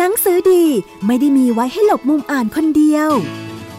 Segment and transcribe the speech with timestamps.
[0.00, 0.64] หนังสือดี
[1.06, 3.10] ไม่ได้มีไว้ให้หลบมุมอ่านคนเดียว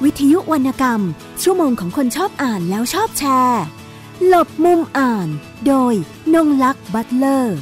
[0.04, 1.02] วิทยุวรรณกรรม
[1.44, 3.64] ชั่วโมงของคนชอบอ่านแล้วชอบแชร์
[4.28, 5.28] หลบมุมอ่าน
[5.68, 5.94] โดย
[6.34, 7.58] นงลักษ์บัตเลอร์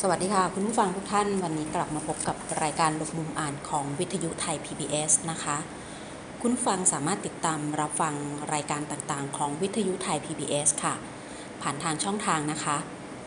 [0.00, 5.56] สวัสดีค่ะ คุณผู้ฟังทุกท่านวันนี้กลับมาพบกับรายการหลบมุมอ่านของวิทยุไทย PBS นะคะ
[6.42, 8.14] คุณฟังสามารถติดตามรับฟัง
[8.54, 10.96] รายการต่างๆ ของวิทยุไทย PBS ค่ะ
[11.62, 12.76] ผ่านทางช่องทางนะคะ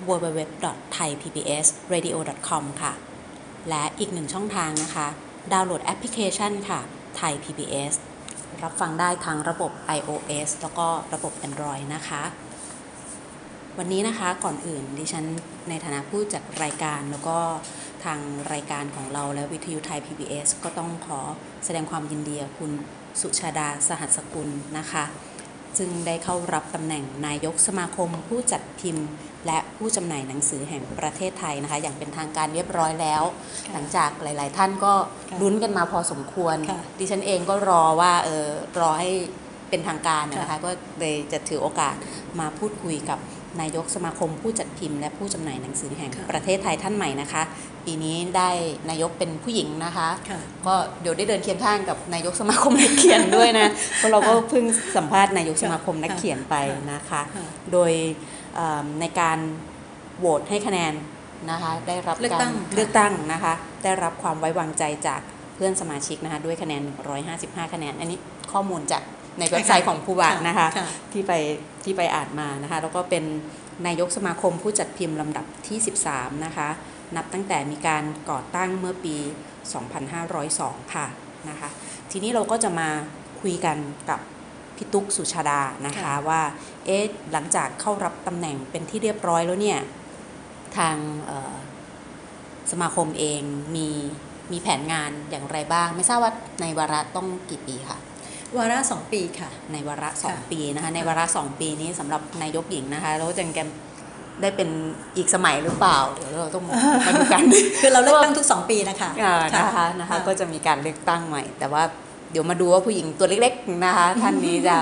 [0.08, 2.94] www.thaipbsradio.com ค่ะ
[3.70, 5.08] และอีกหนึ่งช่องทางนะคะ
[5.54, 6.80] ดาวน์โหลดแอปพลิเคชันค่ะ
[7.18, 7.94] ไทย PBS
[8.64, 12.24] รับฟังได้ทางระบบ iOS แล้วก็ระบบ Android นะคะ
[13.78, 15.26] วันนี้นะคะก่อนอื่นดิฉัน
[15.70, 17.38] ในฐานะผู้จัดรายการแล้วก็
[18.06, 18.20] ทาง
[18.54, 21.20] รายการของเราและวิทยุไทย PBS ก็ต้องขอ
[21.66, 22.72] แสดงความยินดีกับคุณ
[23.22, 25.04] สุชาดาสหัสกุลนะคะ
[25.78, 29.08] ซึ่งได้เข้ารับตำแหน่งนายกสมาคมผู้จัดพิมพ์
[29.46, 33.24] และผู้จำหน่ายหนังสือแห่งประเทศไทยนะคะ อย่างเป็นทางการเรียบร้อยแล้ว
[33.68, 34.94] ค่ะหลังจากหลาย ๆ ท่านก็
[35.30, 38.46] ค่ะลุ้นกันมาพอสมควรค่ะดิฉันเองก็รอว่าเออ
[38.80, 39.10] รอให้
[39.70, 41.96] เป็นทางการนะคะค่ะก็เลยจะถือโอกาส
[42.40, 43.20] มาพูดคุยกับ
[43.62, 47.42] นายกสมาคมผู้จัดพิมพ์และผู้จำหน่ายหนังสือแห่งค่ะประเทศไทยท่านใหม่นะคะ
[47.86, 48.50] ปีนี้ได้
[48.90, 56.56] นายกเป็นผู้หญิงนะคะค่ะก็เดี๋ยวได้เดินเคียงข้างกับนายกสมาคมนักเขียนด้วยนะเพราะเราก็เพิ่งสัมภาษณ์นายกสมาคมนักเขียนไป
[56.92, 57.92] นะคะค่ะโดย
[58.56, 59.40] เอ่อในการ
[60.20, 60.94] โหวตให้คะแนน
[61.52, 65.22] นะคะได้รับเลือกการตั้งค่ะเลือกตั้งนะคะ ได้รับความไว้วางใจจาก
[65.56, 66.84] เพื่อนสมาชิกนะคะด้วยคะแนน
[67.28, 68.18] 155 คะแนน อันนี้
[68.52, 69.04] ข้อมูลจาก
[69.40, 71.34] ในเว็บไซต์ของผู้บาทนะคะค่ะที่ไป
[71.84, 73.24] ที่ไปอ่านมานะคะ แล้วก็เป็น
[73.88, 75.78] นายกสมาคมผู้จัดพิมพ์ลำดับที่
[76.12, 76.70] 13 นะคะ
[77.16, 79.16] นับตั้งแต่มีการก่อตั้งเมื่อปี
[80.06, 81.08] 2502 ค่ะ
[81.50, 81.70] นะคะ
[82.12, 82.90] ทีนี้เราก็จะมา
[83.42, 83.78] คุยกัน
[84.10, 84.20] กับ
[84.78, 86.42] พี่ตุ๊กสุชาดานะคะค่ะว่า
[86.86, 89.80] เอ๊ะหลังจากเข้ารับตำแหน่งเป็นที่เรียบร้อยแล้วเนี่ย
[90.78, 90.96] ทาง
[91.26, 91.56] เอ่อ
[92.72, 93.42] สมาคมเอง
[93.76, 93.88] มี
[94.52, 97.98] มีแผนงานอย่างไรบ้าง ไม่ทราบว่าในวาระต้องกี่ปีค่ะ
[98.58, 103.70] วาระสองปีค่ะ ในวาระสองค่ะปีนะคะในวาระสองปีนี้สำหรับนายกหญิงนะคะแล้วจังแกม
[104.42, 104.70] ได้เป็น
[105.18, 106.74] อีกสมัยหรือเปล่าเดี๋ยวเราต้องมา
[107.18, 107.44] ดูกัน
[107.82, 111.84] คือเราเลือกตั้งทุกสองปีนะคะอ่านะคะนะคะก็จะมีการเลือกตั้งใหม่ แต่ว่า
[112.32, 114.76] เดี๋ยวมาดูว่าผู้หญิงตัวเล็กๆนะคะท่านนี้จะ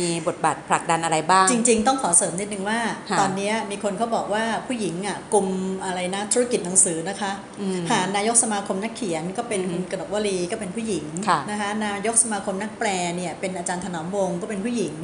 [0.00, 2.80] มีบทบาทผลักดันอะไรบ้าง จริง ๆ ต้องขอเสริมนิดนึงว่า
[3.10, 5.46] ค่ะตอนนี้มีคนเขาบอกว่าผู้หญิงอะกลุ่ม
[5.84, 14.94] อะไรนะธุรกิจหนังสือนะคะอืมหานายกสมาคมนักเขียนก็เป็นอือฮึคุณกนกวลีก็เป็นผู้หญิงค่ะนะคะนายกสมาคมนักแปลเนี่ยเป็นอาจารย์ถนอมวงศ์ก็เป็นผู้หญิง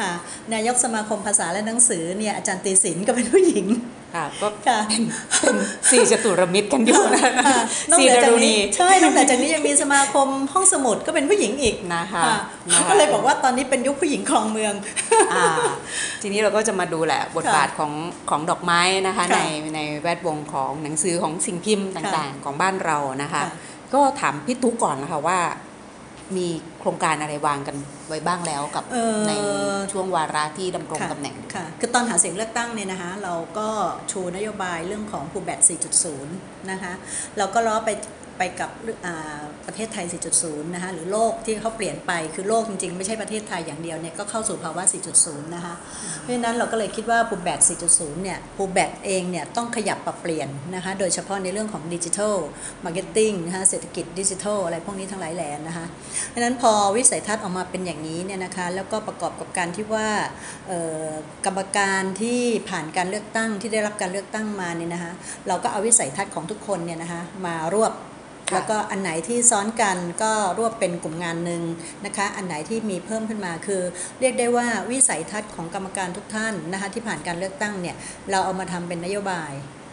[0.00, 0.12] ค่ะ
[0.54, 3.66] นายกสมาคมภาษาและหนังสือเนี่ยอาจารย์ตีศิลป์ก็เป็นผู้หญิง
[4.16, 5.02] ค่ะ ก็ค่ะเป็น
[5.90, 7.58] สี่จตุรมิตรกันอยู่นะค่ะ
[7.90, 12.36] นอกสี่เหนือดาจากรุนี้ณีใช่นอกเหนือจากนี้ยังมีสมาคมห้องสมุดก็เป็นผู้หญิงอีกนะคะค่ะ
[12.72, 14.74] นะคะก็เลยบอกว่าตอนนี้เป็นยุคผู้หญิงครองเมือง
[15.34, 15.46] อ่า
[16.22, 17.92] ทีนี้เราก็จะมาดูแหละบทบาทของ
[18.30, 19.40] ของดอกไม้นะคะค่ะใน
[19.74, 23.50] ในแวดวงของหนังสือของสิ่งพิมพ์ต่างๆ ของบ้านเรานะคะค่ะ
[23.94, 25.38] ก็ถามพี่ตุ๊กก่อนนะคะว่า
[26.36, 26.46] มี
[26.80, 27.76] โครงการอะไรวางกัน
[28.08, 29.32] ไว้บ้างแล้วกับเอ่อใน
[29.92, 33.68] ช่วงวาระที่ดำรงค่ะตำแหน่งค่ะคือตอนหาเสียงเลือกตั้งเนี่ยนะคะ เราก็
[34.10, 35.60] ชูนโยบายเรื่องของภูแบต
[36.14, 36.92] 4.0 นะคะ
[37.38, 37.90] เราก็ล้อไป
[38.38, 38.70] ไปกับ
[39.06, 40.04] อ่าประเทศไทย
[40.40, 44.82] 4.0 นะคะหรือโลกที่เขาเปลี่ยนไปคือโลกจริงๆ ไม่ใช่ประเทศไทยอย่างเดียวเนี่ยก็เข้าสู่ภาวะ
[45.18, 45.74] 4.0 นะคะ
[46.20, 47.60] เพราะฉะนั้นเราก็เลยคิดว่าภูแบต
[47.92, 52.36] 4.0 เนี่ยภูแบตเองเนี่ยต้องขยับปรับเปลี่ยนนะคะโดยเฉพาะในเรื่องของดิจิทัล
[52.84, 55.86] marketing นะคะเศรษฐกิจดิจิทัลอะไรพวกนี้ทั้งหลายแหล่นะคะ
[56.28, 60.08] เพราะฉะนั้นพอวิสัยทัศน์ออกมาเป็นอย่างนี้เนี่ยนะคะแล้วก็ประกอบกับการที่ว่า
[60.66, 61.08] เอ่อ
[61.44, 65.12] กรรมการที่ผ่านการเลือกตั้งที่ได้รับการเลือกตั้งมาเนี่ยนะคะ
[65.48, 68.15] เราก็เอาวิสัยทัศน์ของทุกคนเนี่ยนะคะมารวบค่ะ
[68.52, 71.62] แล้วก็อันไหนที่ซ้อนกันก็รวบเป็นกลุ่มงานหนึ่ง
[72.04, 73.82] นะคะ อันไหนที่มีเพิ่มขึ้นมาคือ
[74.20, 77.96] เรียกได้ว่าวิสัยทัศน์ของกรรมการทุกท่านนะคะที่ผ่านการเลือกตั้งเนี่ย
[78.30, 79.52] เราเอามาทำเป็นนโยบาย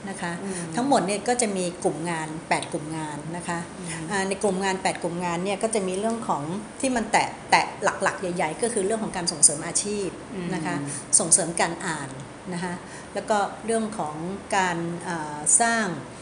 [0.09, 3.59] นะคะอืมทั้งหมดเนี่ยก็จะมีกลุ่มงาน 8 กลุ่มงานนะคะ
[4.11, 6.43] อ่าในกลุ่มงาน 8 กลุ่มงานเนี่ยก็จะมีเรื่องของ
[6.81, 10.75] ที่มันแตะแตะหลักๆ ใหญ่ ๆ ก็คือเรื่องของการส่งเสริมอาชีพอืมนะคะ
[11.19, 12.09] ส่งเสริมการอ่าน
[12.53, 12.73] นะคะ
[13.13, 14.15] แล้วก็เรื่องของ
[14.57, 14.77] การ
[15.07, 16.12] อ่าสร้างอ่า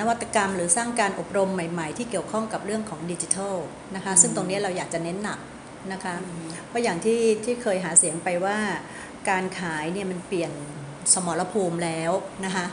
[0.00, 3.56] นวัตกรรม หรือสร้างการอบรมใหม่ ๆ ที่เกี่ยวข้องกับเรื่องของดิจิทัล
[3.94, 5.38] นะคะซึ่งตรงนี้เราอยากจะเน้นหนัก
[5.92, 6.14] นะคะ
[6.68, 8.58] เพราะอย่างที่ที่เคยหาเสียงไปว่า
[9.30, 10.52] การขายเนี่ยมันเปลี่ยน
[11.14, 12.12] สมรภูมิแล้ว
[12.44, 12.66] นะคะ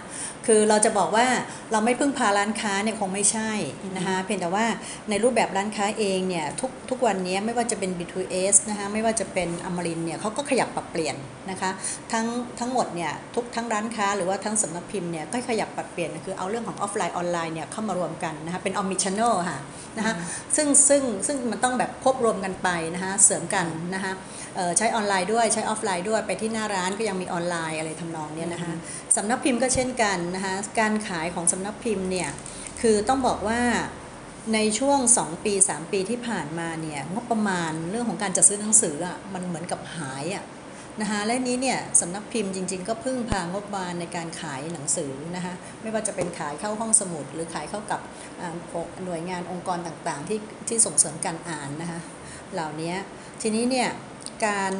[0.48, 1.28] คือเราจะบอกว่า
[1.72, 3.52] เราไม่พึ่งพาร้านค้าเนี่ยคงไม่ใช่
[3.98, 4.66] นะคะเพียงแต่ว่า
[5.10, 11.16] ในรูปแบบร้านค้าเองเนี่ยทุกทุกวันนี้ไม่ว่าจะเป็น B2S นะคะไม่ว่าจะเป็นอมรินทร์เนี่ยเขาก็ขยับปรับเปลี่ยน
[11.50, 11.72] นะคะ
[12.12, 12.26] ทั้ง
[12.60, 19.60] ทั้งหมดเนี่ยทุกทั้งร้านค้าหรือว่าทั้งสำนักพิมพ์เนี่ยก็ขยับปรับเปลี่ยนคือเอาเรื่องของออฟไลน์ออนไลน์เนี่ยเข้ามารวมกันนะคะเป็น omni-channel ค่ะ
[19.98, 20.14] นะคะ
[20.56, 23.66] ซึ่งซึ่งซึ่งมันต้องแบบควบรวมกันไปนะคะเสริมกัน
[23.96, 24.39] นะคะเอ่อ
[24.78, 28.74] ใช้ออนไลน์ด้วยใช้ออฟไลน์ด้วยไปที่หน้าร้านก็ยังมีออนไลน์อะไรทำนององเนี้ยนะคะ
[29.16, 32.30] สำนักพิมพ์ก็เช่นกันนะคะการขายของสำนักพิมพ์เนี่ย
[32.82, 33.62] คือต้องบอกว่า
[34.54, 40.46] ในช่วง 2 ปี 3 ปีที่ผ่านมาเนี่ยงบประมาณเรื่องของการจัดซื้อหนังสืออะมันเหมือนกับหายอะ
[41.02, 48.00] นะคะและนี้เนี่ยสำนักพิมพ์จริง ๆ ก็พึ่งพางบประมาณในการขายหนังสือนะคะไม่ว่าจะเป็นขายเข้าห้องสมุด หรือขายเข้ากับ
[48.42, 48.56] อ่า
[49.06, 52.00] หน่วยงานองค์กรต่างๆ ที่ที่ส่งเสริมการอ่านนะคะ
[52.54, 52.94] เหล่านี้
[53.42, 53.90] ทีนี้เนี่ย
[54.46, 54.74] การ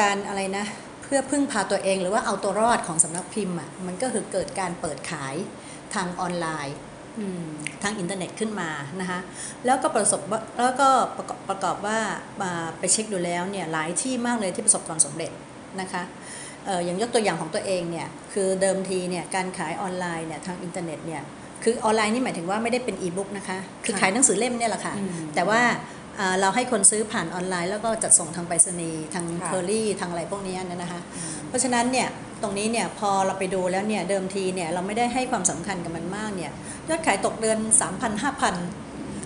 [0.00, 0.66] การอะไรนะ
[1.02, 5.34] เพื่อพึ่งพาตัวเองหรือว่าเอาตัวรอดของสำนักพิมพ์อะมันก็คือเกิดการเปิดขาย
[5.94, 6.76] ทางออนไลน์
[7.18, 7.48] อืม
[7.82, 8.70] ทางอินเทอร์เน็ตขึ้นมา
[9.00, 9.20] นะคะ
[9.64, 11.98] แล้วก็ประสบว่าแล้วก็ประกอบประกอบว่า
[12.42, 15.32] มาไปเช็คดูแล้วเนี่ยหลายที่มากเลยที่ประสบความสำเร็จ
[15.80, 16.02] นะคะ
[16.64, 21.22] เอ่ออย่างยกตัวอย่างของตัวเองเนี่ยคือเดิมทีเนี่ยการขายออนไลน์เนี่ยทางอินเทอร์เน็ตเนี่ย
[21.64, 25.72] คือออนไลน์นี่หมายถึงว่าไม่ได้เป็นอีบุ๊กนะคะ คือค่ะขายหนังสือเล่มเนี่ยแหละค่ะอืมแต่ว่าอ่า
[26.40, 31.00] เราให้คนซื้อผ่านออนไลน์ แล้วก็จัดส่งทางไปรษณีย์ทางค่ะเคอรี่ทางอะไรพวกเนี้ยนะคะ
[31.48, 32.08] เพราะฉะนั้นเนี่ย
[32.42, 36.52] ตรงนี้เนี่ยพอเราไปดูแล้วเนี่ยเดิมทีเนี่ยเราไม่ได้ให้ความสำคัญกับมันมากเนี่ย
[36.88, 38.56] ยอดขายตกเดือน 3,000 5,000อัน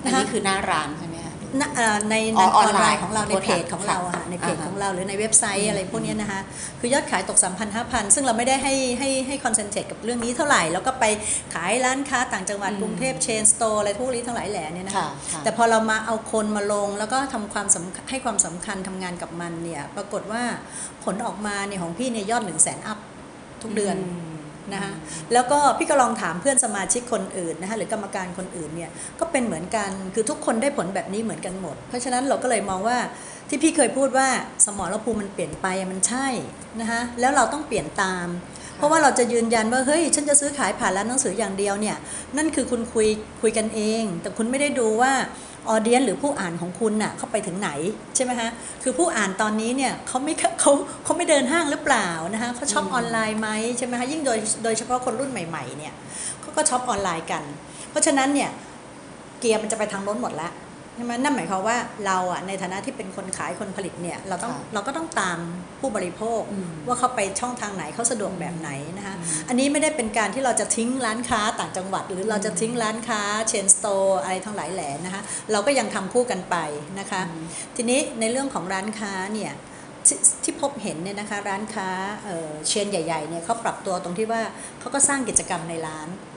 [0.04, 1.13] นะคะนี้คือหน้าร้านใช่ไหมคะณเอ่อ
[1.58, 6.40] ในอ๋ในอออออนนไลไลน์น์ของเราขอโทในษเพจค่ะของเราอะค่ะในเพจอ่าฮะของเราหรือในเว็บไซต์อะไรพวกเนี้ยนะคะ
[6.80, 11.04] คือยอดขายตก 3,000 5,000 ซึ่งเราไม่ได้ให้ให้ให้คอนเซนเทรตกับเรื่องนี้เท่าไหร่ แล้วก็ไป
[11.54, 20.42] ขายร้านค้าต่างจังหวัดอืมกรุงเทพเชนสโตร์อะไรพวกนี้ทั้งหลายแหล่เนี่ยนะคะค่ะค่ะแต่พอเรามาเอาคนมาลงแล้วก็ทำความสำให้ความสำคัญทำงานกับมันเนี่ยปรากฏว่า
[21.04, 22.98] ผลออกมาเนี่ยของพี่เนี่ยยอด1 0 0 0 0แสนอัพ
[23.62, 23.96] ทุกเดือน
[24.72, 24.92] นะคะ
[25.32, 28.90] แล้วก็พี่ก็ลองถามเพื่อนสมาชิกคนอื่นนะคะหรือกรรมการคนอื่นเนี่ย
[29.20, 32.98] ก็เป็นเหมือนกันคือทุกคนได้ผลแบบนี้เหมือนกันหมด เพราะฉะนั้นเราก็เลยมองว่า
[33.48, 34.28] ที่พี่เคยพูดว่า
[34.64, 36.26] สมรภูมิมันเปลี่ยนไปมันใช่
[36.80, 38.28] นะคะแล้วเราต้องเปลี่ยนตาม
[38.76, 41.96] เพราะว่าเราจะยืนยันว่าเฮ้ยฉันจะซื้อขายผ่านร้านหนังสืออย่างเดียวเนี่ย
[42.36, 43.08] นั่นคือคุณคุย
[43.42, 45.12] คุยกันเอง แต่คุณไม่ได้ดูว่า
[45.68, 47.70] ออเดียนหรือผู้อ่านของคุณน่ะเขาไปถึงไหน
[48.16, 48.48] ใช่ไหมคะ
[48.82, 50.72] คือผู้อ่านตอนนี้เนี่ยเขาไม่เขา
[51.04, 55.94] เขาไม่เดินห้างหรือเปล่านะคะเขาช็อปออนไลน์ไหมใช่ไหมคะยิ่งโดยโดยเฉพาะคนรุ่นใหม่ๆเนี่ย
[56.40, 57.42] เขาก็ช็อปออนไลน์กัน
[57.90, 58.50] เพราะฉะนั้นเนี่ย
[59.40, 60.52] เกียร์มันจะไปทางโน้นหมดแล้ว
[60.96, 61.76] ใช่ไหมนั่นหมายความว่า
[62.06, 65.38] เราอะในฐานะที่เป็นคนขายคนผลิตเนี่ยเราต้องค่ะเราก็ต้องตาม
[65.80, 76.56] ผู้บริโภคอืมว่าเขาไปช่องทางไหนเขาสะดวกแบบไหนนะคะอืมอันนี้ไม่ได้เป็นการที่เราจะทิ้งร้านค้าต่างจังหวัด หรือเราจะทิ้งร้านค้า chain store อะไรทั้งหลายแหล่นะคะเราก็ยังทำคู่กันไป
[77.00, 77.22] นะคะ
[77.76, 79.52] ทีนี้ในเรื่องของร้านค้าเนี่ย
[80.06, 81.88] ที่ที่พบเห็นเนี่ยนะคะร้านค้า
[82.24, 84.42] เอ่อเชนใหญ่ๆเนี่ยเขาปรับตัวตรงที่ว่า
[84.80, 86.33] เขาก็สร้างกิจกรรมในร้านอืม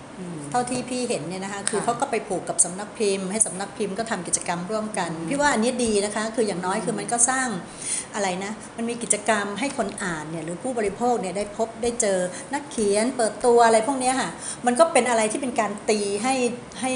[0.52, 7.48] เท่าที่พี่เห็นเนี่ยนะคะคือค่ะเขาก็ไปผูกกับสำนักพิมพ์ ให้สำนักพิมพ์ก็ทำกิจกรรมร่วมกัน พี่ว่าอันนี้ดีนะคะ คืออย่างน้อยคือมันก็สร้าง
[8.16, 12.20] อะไรนะ มันมีกิจกรรมให้คนอ่านเนี่ยหรือผู้บริโภคเนี่ยได้พบได้เจอ
[12.54, 14.30] นักเขียนเปิดตัวอะไรพวกเนี้ยค่ะ
[14.66, 16.34] มันก็เป็นอะไรที่เป็นการตีให้
[16.82, 16.92] ให้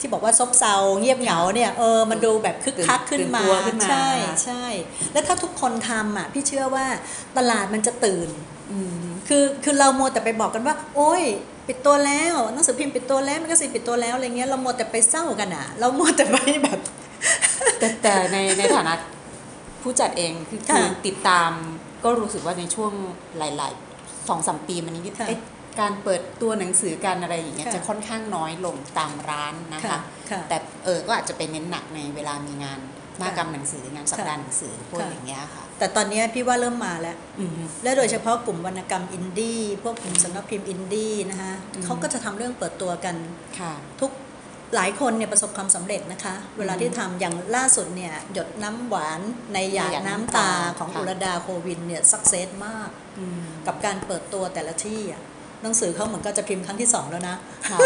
[0.00, 4.10] ที่บอกว่าซบเซาเงียบเหงาเนี่ยเออมันดูแบบคึกคักขึ้นมาตื่นตัวขึ้นมาใช่
[4.44, 4.64] ใช่
[5.12, 6.86] แล้วถ้าทุกคนทำอะพี่เชื่อว่า
[7.38, 8.28] ตลาดมันจะตื่น
[8.72, 11.22] อืมคือคือเราโมวแต่ไปบอกกันว่า โอ้ย
[11.68, 16.80] ปิดตัวแล้วหนังสือพิมพ์ปิดตัวแล้วมันก็สิปิดตัวแล้วอะไรเงี้ยเราโมวแต่ไปเศร้ากันอะเราโมวแต่ไปแบบ
[17.78, 18.94] แต่แต่ในในฐานะ
[19.82, 21.50] ผู้จัดเองคือค่ะคือติดตาม
[22.04, 22.92] ก็รู้สึกว่าในช่วง
[23.38, 25.40] หลายๆสองสามปีมันนี้ค่ะเอ๊ะ
[25.80, 29.98] การเปิดตัวหนังสือการอะไรอย่างเงี้ยค่ะจะค่อนข้างน้อยลงตามร้านนะคะค่ะ
[30.30, 32.78] ค่ะแต่เออก็อาจจะเป็นเน้นหนักในเวลามีงาน
[33.20, 37.52] มากรรมหนังสืองานสัปดาห์ค่ะหนังสือพวกค่ะอย่างเงี้ยค่ะ แต่ตอนเนี้ยพี่ว่าเริ่มมาแล้วอืม
[37.82, 43.14] และโดยเฉพาะกลุ่มวรรณกรรมอินดี้พวกกลุ่มสำนักพิมพ์อินดี้นะคะอืมเขาก็จะทำเรื่องเปิดตัวกัน
[43.58, 44.10] ค่ะทุก
[44.74, 49.20] หลายคนเนี่ยประสบความสำเร็จนะคะ เวลาที่ทำอย่างล่าสุดเนี่ยหยดน้ำหวาน
[49.52, 55.22] ในหยาดน้ำตาของค่ะอุรดาโควินเนี่ยสักเซสมากอืมกับการเปิดตัวแต่ละที่อะ
[55.62, 57.36] หนังสือเขาเหมือนก็จะพิมพ์ครั้งที่สองแล้วนะ
[57.70, 57.78] ค่ะ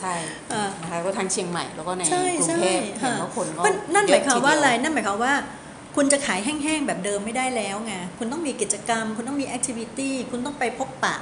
[0.00, 0.14] ใช่
[0.52, 5.34] อ่านะคะก็ทั้งเชียงใหม่แล้วก็ในใช่กรุงใช่เทพเห็นค่ะว่าคนก็มันนั่นหมายความว่าอะไรเยทีเดีนั่นหมายความว่า
[5.96, 11.16] คุณจะขายแห้งๆแบบเดิมไม่ได้แล้วไงคุณต้องมีกิจกรรม คุณต้องมีแอคทิวิตี้คุณต้องไปพบปะ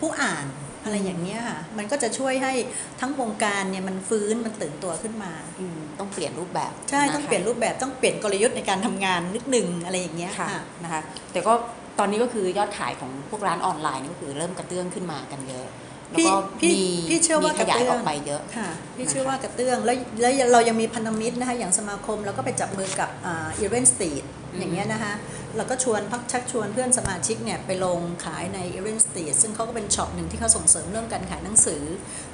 [0.00, 0.46] ผู้อ่าน
[0.84, 2.52] อะไรอย่างเงี้ยค่ะ มันก็จะช่วยให้
[3.00, 11.00] ทั้งวงการเนี่ยมันฟื้นมันตื่นตัวขึ้นมาอืมต้องเปลี่ยนรูปแบบ ใช่ะคะต้องเปลี่ยนรูปแบบต้องเปลี่ยนกลยุทธ์ในการทำงานนิดหนึ่งอะไรอย่างเงี้ยค่ะค่ะนะคะ
[11.32, 11.52] แต่ก็
[11.98, 15.66] ตอนนี้ก็คือยอดขายของพวกร้านออนไลน์นี่ก็คือเริ่มกระเตื้องขึ้นมากันเยอะ
[16.10, 24.24] แล้วพี่ก็พี่มีพี่เชื่อว่ากระเตื้องขยายออกไปเยอะค่ะพี่นะคะเชื่อว่ากระเตื้องแล้วแล้วเรายังมีพันธมิตรนะคะอย่างสมาคมเราก็ไปจับมือกับ11street
[24.58, 25.12] อย่างเงี้ยนะคะ
[25.56, 31.82] เราก็ชวนพักชักชวนเพื่อนสมาชิกเนี่ยไปลงขายใน11street ซึ่งเขาก็เป็นช็อปหนึ่งที่เขาส่งเสริมเรื่องการขายหนังสือ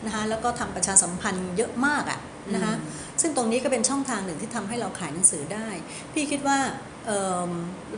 [0.05, 2.21] นะคะแล้วก็ทำประชาสัมพันธ์เยอะมากอะ
[2.55, 5.69] นะคะอืมซึ่งตรงนี้ก็เป็นช่องทางหนึ่งที่ทำให้เราขายหนังสือได้
[6.13, 6.59] พี่คิดว่า
[7.07, 7.51] เอิ่ม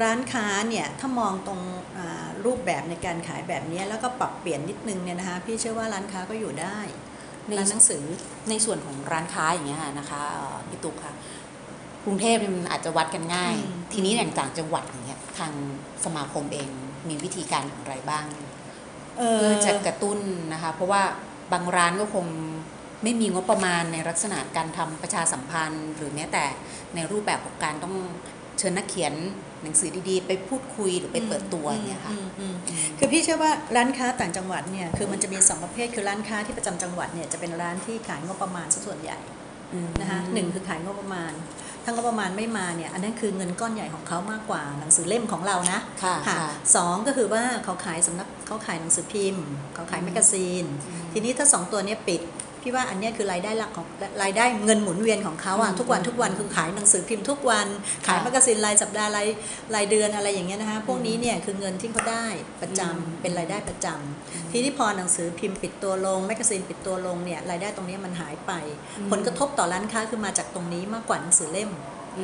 [0.03, 1.61] ร้านค้าเนี่ยถ้ามองตรง
[1.97, 6.79] อ่ารูปแบบในการขายแบบนี้แล้วก็ปรับเปลี่ยนนิดนึงเนี่ยนะคะพี่เชื่อว่าร้านค้าก็อยู่ได้
[7.47, 8.03] ในร้านหนังสือ
[8.49, 11.15] ในส่วนของร้านค้าอย่างเงี้ยค่ะนะคะเอ่อพี่ตุ๊กค่ะ
[12.05, 15.53] กรุงเทพเนี่ยมันอาจจะวัดกันง่ายอืมทีนี้อย่างต่างจังหวัดอย่างเงี้ยทาง
[16.05, 16.69] สมาคมเอง
[17.09, 18.25] มีวิธีการอย่างไรบ้าง
[19.19, 20.19] เอเพื่อจะกระตุ้น
[20.53, 21.03] นะคะ เพราะว่า
[21.53, 22.27] บางร้านก็คง
[23.07, 26.45] ไม่มีงบประมาณในลักษณะการทำประชาสัมพันธ์ หรือแม้แต่
[26.95, 27.95] ในรูปแบบของการต้อง
[28.59, 29.15] เชิญนักเขียน
[29.63, 39.19] หนังสือดีๆ ไปพูดคุยหรือไปเปิดตัวอย่างเนี่ยค่ะอืมอืมอืมคือพี่เชื่อว่าร้านค้าต่างจังหวัดเนี่ยคือมันจะมีสองประเภทคือร้านค้าที่ประจำจังหวัดเนี่ยจะเป็นร้านที่ขายงบประมาณซะส่วนใหญ่
[40.01, 41.33] นะคะหนึ่งคือขายงบประมาณ
[41.85, 46.39] ถ้างบประมาณไม่มาเนี่ยอันนั้นคือเงินก้อนใหญ่ของเขามากกว่าหนังสือเล่มของเรานะค่ะค่ะ
[46.77, 50.65] สองก็คือว่าเขาขายสำนักเขาขายหนังสือพิมพ์ เขาขายแมกกาซีน
[51.13, 52.21] ทีนี้ถ้าสองตัวเนี้ยปิด
[52.67, 53.87] พี่ว่าอันเนี้ยคือรายได้หลักของ
[54.23, 57.67] รายได้เงินหมุนเวียนของเขาอะทุกวันทุกวันคือขายหนังสือพิมพ์ทุกวัน
[58.07, 59.29] ขาย magazine รายสัปดาห์ราย
[59.75, 62.27] รายเดือนอะไรอย่างเงี้ยนะคะพวกนี้เนี่ยคือเงินที่เขาได้
[62.63, 68.53] ประจำเป็นรายได้ประจำทีนี้พอหนังสือพิมพ์ปิดตัวลง magazine ปิดตัวลงเนี่ยรายได้ตรงนี้มันหายไป
[69.11, 71.71] ผลกระทบต่อร้านค้าคือมาจากตรงนี้มากกว่าหนังสือเล่ม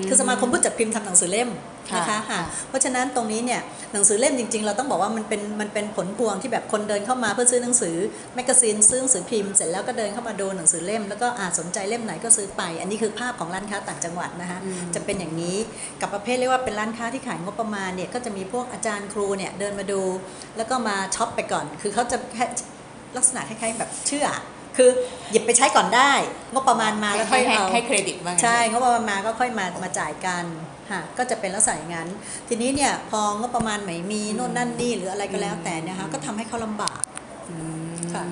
[0.08, 1.50] คือสมาคมผู้จัดพิมพ์ทำหนังสือเล่ม
[1.96, 3.60] นะคะค่ะค่ะเพราะฉะนั้นตรงนี้เนี่ย
[3.92, 7.96] หนังสือเล่มจริง ๆ เราต้องบอกว่ามันเป็นมันเป็นผลพวงที่แบบคนเดินเข้ามาเพื่อซื้อหนังสือ
[8.34, 14.58] magazine ซื้อหนังสือพิมพ์เสร็จแล้วก็เดินเข้ามาดูหนังสือเล่ม แล้วก็อาจสนใจเล่มไหนก็ซื้อไป อันนี้คือภาพของร้านค้าต่างจังหวัดนะคะ
[14.94, 15.56] จะเป็นอย่างนี้
[16.00, 20.02] กับประเภทเรียกว่าเป็นร้านค้าที่ขายงบประมาณเนี่ยก็จะมีพวกอาจารย์ครูเนี่ยเดินมาดู
[20.56, 22.46] แล้วก็มาช็อปไปก่อน คือเขาจะแค่
[23.16, 24.26] ลักษณะคล้ายๆแบบเชื่อ
[24.76, 24.90] คือ
[25.30, 26.12] หยิบไปใช้ก่อนได้
[26.52, 30.44] งบประมาณมาแล้วค่ให้อยให้เอาให้เครดิตบ้างใช่งบประมาณมาก็ค่อยมามาจ่ายกัน
[30.90, 32.08] ค่ะก็จะเป็นลักษณะอย่างนั้น
[32.48, 37.00] ทีนี้เนี่ยพองบประมาณไม่มีโน่นนั่นนี่หรืออะไรก็แล้วแต่นะคะก็ทำให้เขาลำบาก
[37.50, 37.56] อื
[37.90, 38.24] มค่ะ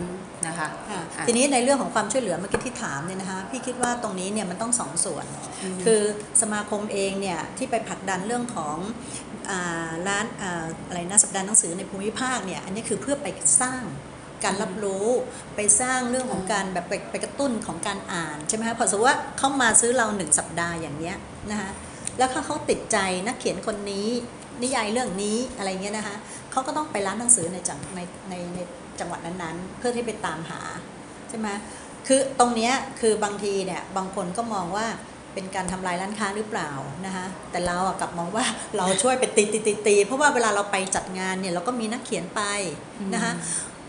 [0.46, 5.26] นะคะค่ะอะทีนี้ในเรื่องของความช่วยเหลือเมื่อกี้ที่ถามเนี่ยนะคะพี่คิดว่าตรงนี้เนี่ยมันต้องสองส่วน
[5.84, 6.00] คือ
[6.42, 8.76] สมาคมเองเนี่ยที่ไปผลักดันเรื่องของ
[9.50, 13.26] อ่าร้านอ่าอะไรนะสัปดาห์หนังสือในภูมิภาคเนี่ยอันนี้คือเพื่อไป
[13.60, 13.82] สร้าง
[14.44, 15.06] การรับรู้
[15.56, 21.16] ไปสร้างเรื่องของการแบบไปไปกระตุ้นของการอ่านใช่ไหมคะพอสมมติว่าเขามาซื้อเราหนึ่งสัปดาห์อย่างเนี้ย
[21.50, 21.70] นะคะ
[22.18, 24.08] แล้วถ้าเขาติดใจนักเขียนคนนี้
[24.62, 26.16] นิยายเรื่องนี้อะไรเงี้ยนะคะ
[26.50, 28.58] เขาก็ต้องไปร้านหนังสือในจังในในใน
[29.00, 30.60] จังหวัดนั้นๆ เพื่อที่ไปตามหา
[31.28, 31.48] ใช่ไหม
[32.06, 34.86] คือตรงเนี้ยคือบางทีเนี่ยบางคนก็มองว่า
[35.34, 36.70] เป็นการทำลายร้านค้าหรือเปล่า
[37.06, 38.44] นะคะแต่เราอะกลับมองว่า
[38.76, 42.42] เราช่วยไปตีตีตีตีเพราะว่าเวลาเราไปจัดงานเนี่ยเราก็มีนักเขียนไป
[43.14, 43.32] นะคะ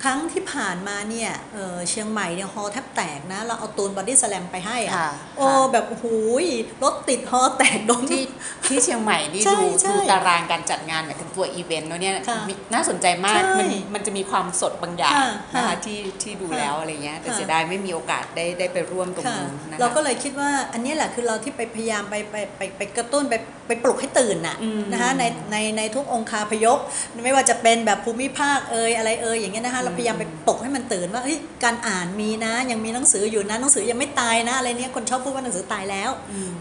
[0.03, 6.05] ครั้งที่ผ่านมาเนี่ยเอ่อเชียงใหม่เนี่ยฮอลล์แทบแตกนะ เราเอาตูนบอดี้สแลมไปให้อะค่ะโอ้ค่ะแบบโอ้โห
[6.43, 6.45] ย
[6.83, 8.23] รถติดฮอแตกโดนที่
[8.67, 23.35] ที่เชียงใหม่นี่ใช่ดูใช่ดูตารางการจัดงานหมายถึงตัวอีเวนต์แล้วเนี่ยค่ะมีน่าสนใจมากใช่มันมันจะมีความสดบางอย่างค่ะนะคะค่ะที่ที่ดูค่ะแล้วอะไรเงี้ยแต่ค่ะเสียดายไม่มีโอกาสได้ได้ไปร่วมตรงค่ะนู้นนะคะเราก็เลยคิดว่าอันนี้แหละคือเราที่ไปพยายามไปไปไปไปกระตุ้นไป
[23.71, 26.79] ไปปลุกให้ตื่นน่ะอืมนะคะในในในทุกองคาพยพ
[27.23, 36.09] ไม่ว่าจะเป็นแบบภูมิภาคเอยอะไรเอยอย่างเงี้ยนะคะเราพยายามไปปลุกให้มันตื่นว่าเฮ้ยการอ่านมีนะ ยังมีหนังสืออยู่นะหนังสือยังไม่ตายนะอะไรเนี้ยคนชอบพูดว่าหนังสือตายแล้ว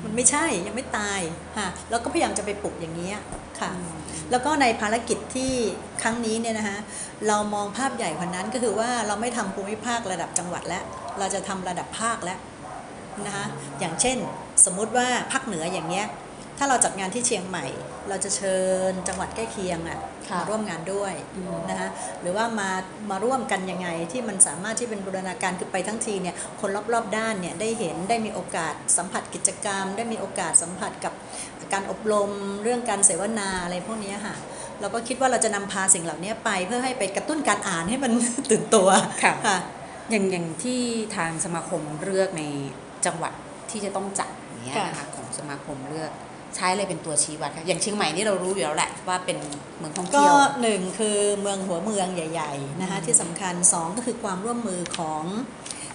[0.04, 1.20] มันไม่ใช่ยังไม่ตาย
[1.56, 3.16] ค่ะแล้วก็พยายามจะไปปลุกอย่างนี้ย
[3.60, 3.70] ค่ะ
[4.30, 5.52] แล้วก็ในภารกิจที่
[6.02, 6.78] ครั้งนี้เนี่ยนะคะ
[7.28, 10.84] เรามองภาพใหญ่กว่านั้นก็คือว่าเราไม่ทำภูมิภาคระดับจังหวัดแล้ว
[11.18, 12.38] เราจะทำระดับภาคแล้ว
[13.26, 13.46] นะคะ
[13.80, 14.18] อย่างเช่น
[14.64, 16.06] สมมุติว่าภาคเหนืออย่างเงี้ย
[16.62, 17.66] ถ้าเราจัดงานที่เชียงใหม่
[18.08, 18.56] เราจะเชิ
[18.90, 19.98] ญจังหวัดใกล้เคียงอะ
[20.28, 21.12] ค่ะมาร่วมงานด้วย
[21.70, 21.88] นะคะ
[22.20, 22.70] หรือว่ามา
[23.10, 31.12] มาร่วมกันยังไงที่มันสามารถที่เป็นบูรณาการคือไปทั้งทีเนี่ยคนรอบๆด้านเนี่ยได้เห็นได้มีโอกาสสัมผัสกิจกรรม ได้มีโอกาสสัมผัสกับ
[31.72, 32.30] การอบรม
[32.62, 34.36] เรื่องการเสวนาอะไรพวกเนี้ยค่ะ
[34.80, 38.12] เราก็คิดว่าเราจะนำพาสิ่งเหล่านี้ไปเพื่อให้ไปกระตุ้นการอ่านให้มัน
[38.50, 38.88] ตื่นตัว
[39.22, 39.58] ค่ะค่ะ
[40.10, 40.80] อย่างอย่างที่
[41.16, 42.42] ทางสมาคมเลือกใน
[43.06, 43.32] จังหวัด
[43.70, 46.12] ที่จะต้องจัดอย่างเงี้ยค่ะนะคะของสมาคมเลือก
[46.56, 49.38] ใช้อะไรเป็นตัวชี้วัดคะอย่างเชียงใหม่นี่เรารู้อยู่แล้วแหละว่าเป็น
[49.78, 55.24] เมืองท่องก็เที่ยว หนึ่งคือเมืองหัวเมืองใหญ่ๆนะคะที่สำคัญสองก็คือความร่วมมือของ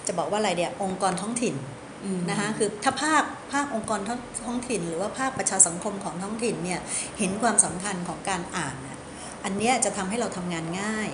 [0.07, 1.55] จะบอกว่าอะไรเดียองค์กรท้องถิ่น
[2.03, 6.79] อืมนะคะคือถ้าภาคภาคองค์กรท้องท้องถิ่น หรือว่าภาคประชาสังคมของท้องถิ่นเนี่ย
[7.19, 8.97] เห็นความสำคัญของการอ่านน่ะ
[9.43, 11.09] อันเนี้ยจะทำให้เราทำงานง่าย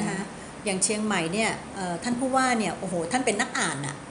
[0.00, 0.20] นะคะ
[0.64, 4.07] อย่างเชียงใหม่เนี่ยเอ่อท่านผู้ว่าเนี่ยโอ้โหท่านเป็นนักอ่านอะอืมค่ะ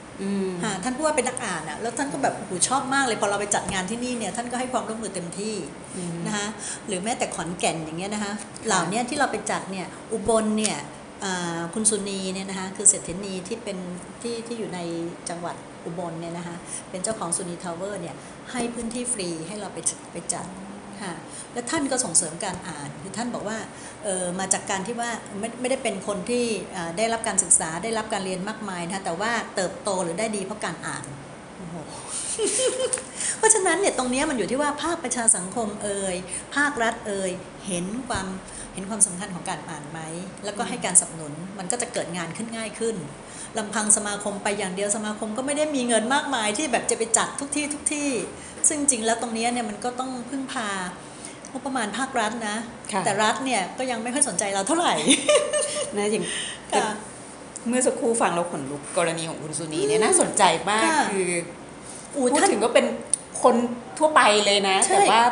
[0.84, 5.56] ท่านผู้ว่าเป็นนักอ่านอะแล้วท่านก็แบบโอ้โหชอบมากเลยพอเราไปจัดงานที่นี่เนี่ยท่านก็ให้ความร่วมมือเต็มที่
[5.96, 6.46] อืมนะคะ
[6.86, 8.32] หรือแม้แต่ขอนแก่นอย่างเงี้ยนะคะ
[8.66, 10.76] เหล่าเนี้ยที่เราไปจัดเนี่ยอุบลเนี่ย
[11.24, 13.78] อ่าคุณสุนีเนี่ยนะคะคือเศรษฐินีที่เป็น
[14.22, 14.80] ที่ที่อยู่ใน
[15.28, 16.56] จังหวัดอุบลเนี่ยนะคะ
[16.90, 18.14] เป็นเจ้าของสุนีทาวเวอร์เนี่ย
[18.52, 19.78] ให้พื้นที่ฟรีให้เราไป
[20.12, 20.46] ไปจัด
[21.02, 21.14] ค่ะ
[21.52, 23.58] และท่านก็ส่งเสริมการอ่านคือท่านบอกว่า
[24.06, 26.44] ออมาจากการที่ว่าไม่ไม่ได้เป็นคนที่
[26.96, 31.04] ได้รับการศึกษาได้รับการเรียนมากมายนะแต่ว่าเติบโตหรือได้ดีเพราะการอ่าน
[33.38, 36.16] เพราะฉะนั้นเนี่ยตรงนี้มันอยู่ที่ว่าภาคประชาสังคมเอ่ย
[36.56, 37.30] ภาครัฐเอ่ย
[37.66, 38.26] เห็นความ
[38.74, 40.00] เห็นความสำคัญของการอ่านไหม
[40.44, 42.96] แล้วก็ให้การสนับสนุนมันก็จะเกิดงานขึ้นง่ายขึ้น
[43.58, 48.10] ลำพังสมาคมไปอย่างเดียวสมาคมก็ไม่ได้มีเงินมากมายที่แบบจะไปจัดทุกที่ทุกที่
[48.68, 50.68] ซึ่งจริงแล้วตรงเนี้ยเนี่ยมันก็ต้องพึ่งพา
[51.52, 52.56] งบประมาณภาครัฐนะ
[52.92, 54.94] ค่ะแต่รัฐเนี่ยก็ยังไม่ค่อยสนใจเราเท่าไหร่
[55.98, 56.24] นะอย่าง
[56.72, 56.88] ค่ะ
[57.68, 61.30] เมื่อสักครู่ฟังเราขนลุกกรณีของคุณสุนีเนี่ยน่าสนใจมากค่ะคือ
[62.16, 62.86] อูพูดท่านถึงก็เป็น
[63.42, 63.54] คน
[63.98, 65.22] ทั่วไปเลยนะใช่แต่ว่า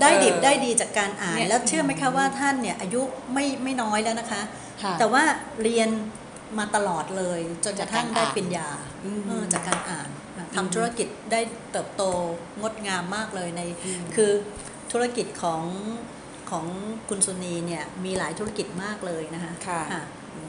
[0.00, 3.00] ได้ดิบเออได้ดีจากการอ่านเนี่ยแล้วเชื่อไหมคะว่าท่านเนี่ยอายุ
[3.32, 4.42] ไม่ไม่น้อยแล้วนะคะ
[4.82, 5.22] ค่ะแต่ว่า
[5.62, 5.88] เรียน
[6.58, 8.68] มาตลอดเลยจนกระทั่งจากการได้อ่านปริญญา
[9.04, 10.21] อืมเออจากการอ่านนะอืม
[10.54, 11.40] ทำธุรกิจได้
[11.72, 12.02] เติบโต
[12.60, 14.32] งดงามมากเลยในอืมคือ
[14.92, 15.62] ธุรกิจของ
[16.50, 16.66] ของ
[17.08, 20.02] คุณสุนีเนี่ยมีหลายธุรกิจมากเลยนะคะค่ะค่ะ
[20.34, 20.42] อื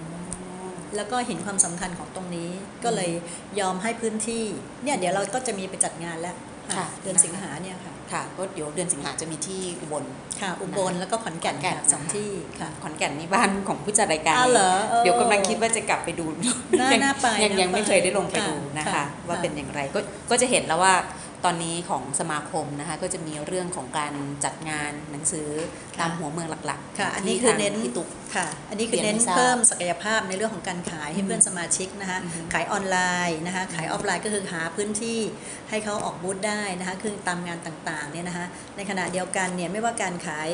[0.66, 2.50] มแล้วก็เห็นความสำคัญของตรงนี้
[2.84, 3.12] ก็เลย
[3.60, 4.44] ยอมให้พื้นที่
[4.84, 6.36] เนี่ยเดี๋ยวเราก็จะมีไปจัดงานแล้ว
[6.78, 10.04] ค่ะเดือนสิงหาเนี่ยค่ะ ค่ะก็เดี๋ยวเดือนสิงหาจะมีที่อุบล
[10.42, 12.30] ค่ะ อุบลแล้วก็ขอนแก่นขอนแก่นค่ะสองนะคะที่
[12.60, 16.26] ค่ะขอนแก่นนี่บ้านของผู้จัดรายการอ้าวเหรอเออเดี๋ยวกำลังคิดว่าจะกลับไปดู
[16.80, 20.94] น่ายังน่าไปยังน่ายังไม่ไปเคยได้ลงไปค่ะดูนะคะค่ะว่าค่ะเป็นอย่างไรก็ก็จะเห็นแล้วว่า
[21.46, 24.14] ตอนนี้ของสมาคมนะคะก็จะมีเรื่องของการ
[24.46, 25.48] จัดงานหนังสือ
[26.00, 32.98] ตามหัวเมืองหลักๆค่ะอันนี้ที่คือทางเน้นพี่ตุ๊กค่ะ อันนี้คือเน้นเรียนให้ทราบเพิ่มศักยภาพในเรื่องของการขายให้อืมเพื่อนสมาชิกนะคะอือฮึขายออนไล
[33.30, 35.20] น์นะคะขายออฟไลน์ก็คือหาพื้นที่
[35.70, 38.46] ให้เขาออกบูธได้นะคะคือตามงานต่างๆเนี่ยนะคะ
[38.78, 40.50] ในขณะเดียวกันเนี่ยไม่ว่าการขาย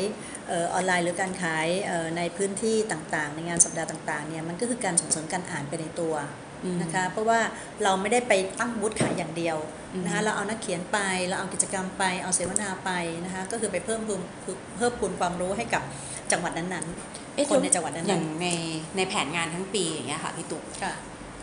[0.48, 6.49] เออออนไลน์หรือการขายเอ่อในพื้นที่ต่างๆ ในงานสัปดาห์ต่างๆเนี่ยมันก็คือการส่งเสริมการอ่านไปในตัวอืม
[6.82, 7.40] นะคะเพราะว่า
[7.84, 9.58] เราไม่ได้ไปตั้งบูธขายอย่างเดียว
[9.94, 10.98] อืมนะคะเราเอานักเขียนไป
[11.28, 12.92] เราเอากิจกรรมไปเอาเสวนาไป
[13.26, 14.22] นะคะก็คือไปเพิ่มพูน
[14.78, 15.84] เพิ่มพูนความรู้ให้กับ
[16.32, 16.86] จังหวัดนั้น
[17.36, 18.48] เอ๊ะคนในจังหวัดนั้นๆอย่างใน
[18.98, 20.94] ในแผนงานทั้งปีอย่างเงี้ยค่ะพี่ตุ๊กๆค่ะ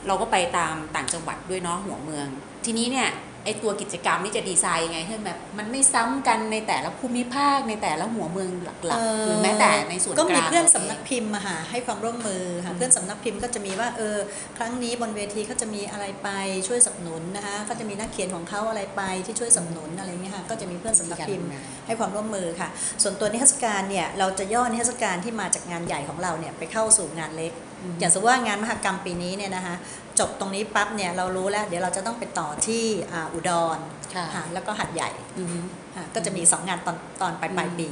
[0.07, 2.27] เราก็ไปตามต่างจังหวัดด้วยเนาะหัวเมือง
[2.65, 3.09] ทีนี้เนี่ย
[3.47, 14.17] ไอตัวกิจกรรมนี่จะดีไซน์ยังไงให้แบบมันไม่ซ้ำกันในแต่ละภูมิภาคในแต่ละหัวเมืองหลักเอ่อๆหรือแม้แต่ในส่วนกก็ลางมีเพื่อนสำนักพิมพ์มาหาให้ความร่วมมือค่ะอืมเพื่อนสำนักพิมพ์ก็จะมีว่าเออ
[14.57, 16.29] ครั้งนี้บนเวทีเขาจะมีอะไรไป
[16.69, 21.49] ช่วยสนับสนุนนะคะก็จะมีนักเขียนของเขาอะไรไปที่ช่วยสนับสนุนอะไรเงี้ยค่ะก็จะมีเพื่อนสำนักพิมพ์
[21.87, 22.69] ให้ความร่วมมือค่ะ
[23.03, 29.75] ส่วนตัวนิทรรศการเนี่ยเราจะย่อนิทรรศการที่มาจากงานใหญ่ของเราเนี่ยไปเข้าสู่งานเล็กอืมอย่างสมมติว่างานมหกรรมปีนี้เนี่ยนะคะ
[30.21, 33.79] จบตรงนี้ปั๊บเนี่ยเรารู้แล้ว เดี๋ยวเราจะต้องไปต่อที่อ่าอุดร
[34.15, 35.59] ค่ะค่ะแล้วก็หัดใหญ่อือฮึ
[35.97, 37.89] ค่ะก็จะมีสองงานตอนตอนปลายปลายปี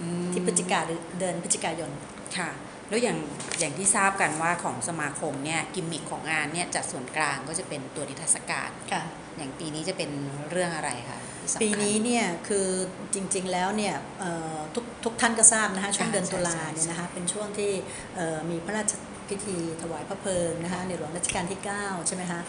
[0.00, 1.90] อืมที่พฤศจิกาหรือเดือนพฤศจิกายน
[2.38, 2.50] ค่ะ
[2.88, 3.18] แล้วอย่าง
[3.58, 9.02] อย่างที่ทราบกันว่าของสมาคมเนี่ยกิมมิคของงานเนี่ยจัดส่วนกลางก็จะเป็นตัวนิทรรศการค่ะ
[9.36, 10.10] อย่างปีนี้จะเป็น
[10.50, 12.66] เรื่องอะไรคะที่สำคัญปีนี้เนี่ยคือ
[13.14, 17.70] จริงๆแล้วเนี่ยเอ่อทุกทุกท่านก็ทราบนะคะช่วงค่ะเดือนตุลาใช่ใช่เนี่ยนะคะเป็นช่วงที่
[18.16, 18.92] เอ่อมีพระราช
[19.30, 22.40] พิธีถวายพระเพลิงนะคะในหลวงรัชกาลที่ 9 ใช่ไหมคะ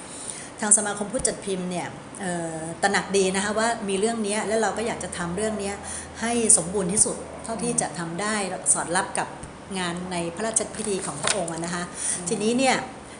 [0.60, 1.88] ทางสมาคมผู้จัดพิมพ์เนี่ย
[2.22, 5.76] เอ่อตระหนักดีนะคะว่ามีเรื่องเนี้ยแล้วเราก็อยากจะทำเรื่องเนี้ย
[6.22, 8.36] ให้สมบูรณ์ที่สุดเท่าที่จะทำได้
[8.74, 9.28] สอดรับกับ
[9.80, 11.84] งานในพระราชพิธีของพระองค์อะนะคะ
[12.28, 12.76] ทีนี้เนี่ย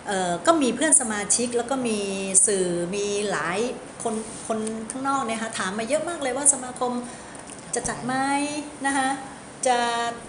[0.08, 2.00] เอ่อก็มีเพื่อนสมาชิกแล้วก็มี
[2.47, 3.60] สื่อมีหลาย
[4.04, 4.15] คน
[4.47, 4.60] คน
[4.91, 6.91] ข้างนอกเนี่ยค่ะถามมาเยอะมากเลยว่าสมาคม
[7.76, 8.13] จะจัดไหม
[8.86, 9.10] นะคะ
[9.67, 9.78] จะ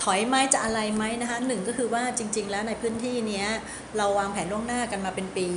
[0.02, 3.48] ถอยไหมจะอะไรไหมนะคะหนึ่งก็คือว่าจริง ๆ แล้วในพื้นที่เนี้ย
[3.96, 5.48] เราวางแผนล่วงหน้ากันมาเป็นปี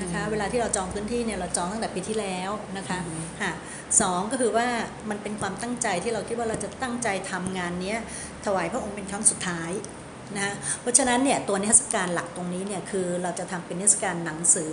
[0.00, 3.52] นะคะอืมเวลาที่เราจองพื้นที่เนี่ยเราจองตั้งแต่ปีที่แล้วนะคะอืมค่ะ
[4.00, 4.68] สองก็คือว่า
[5.10, 7.98] มันเป็นความตั้งใจที่เราคิดว่าเราจะตั้งใจทำงานเนี้ย
[8.44, 9.72] ถวายพระองค์เป็นครั้งสุดท้าย
[10.38, 14.72] นะเพราะฉะนั้นเนี่ยตัวนิทรรศการหลักตรงนี้เนี่ยคือเราจะทำเป็นนิทรรศการหนังสือ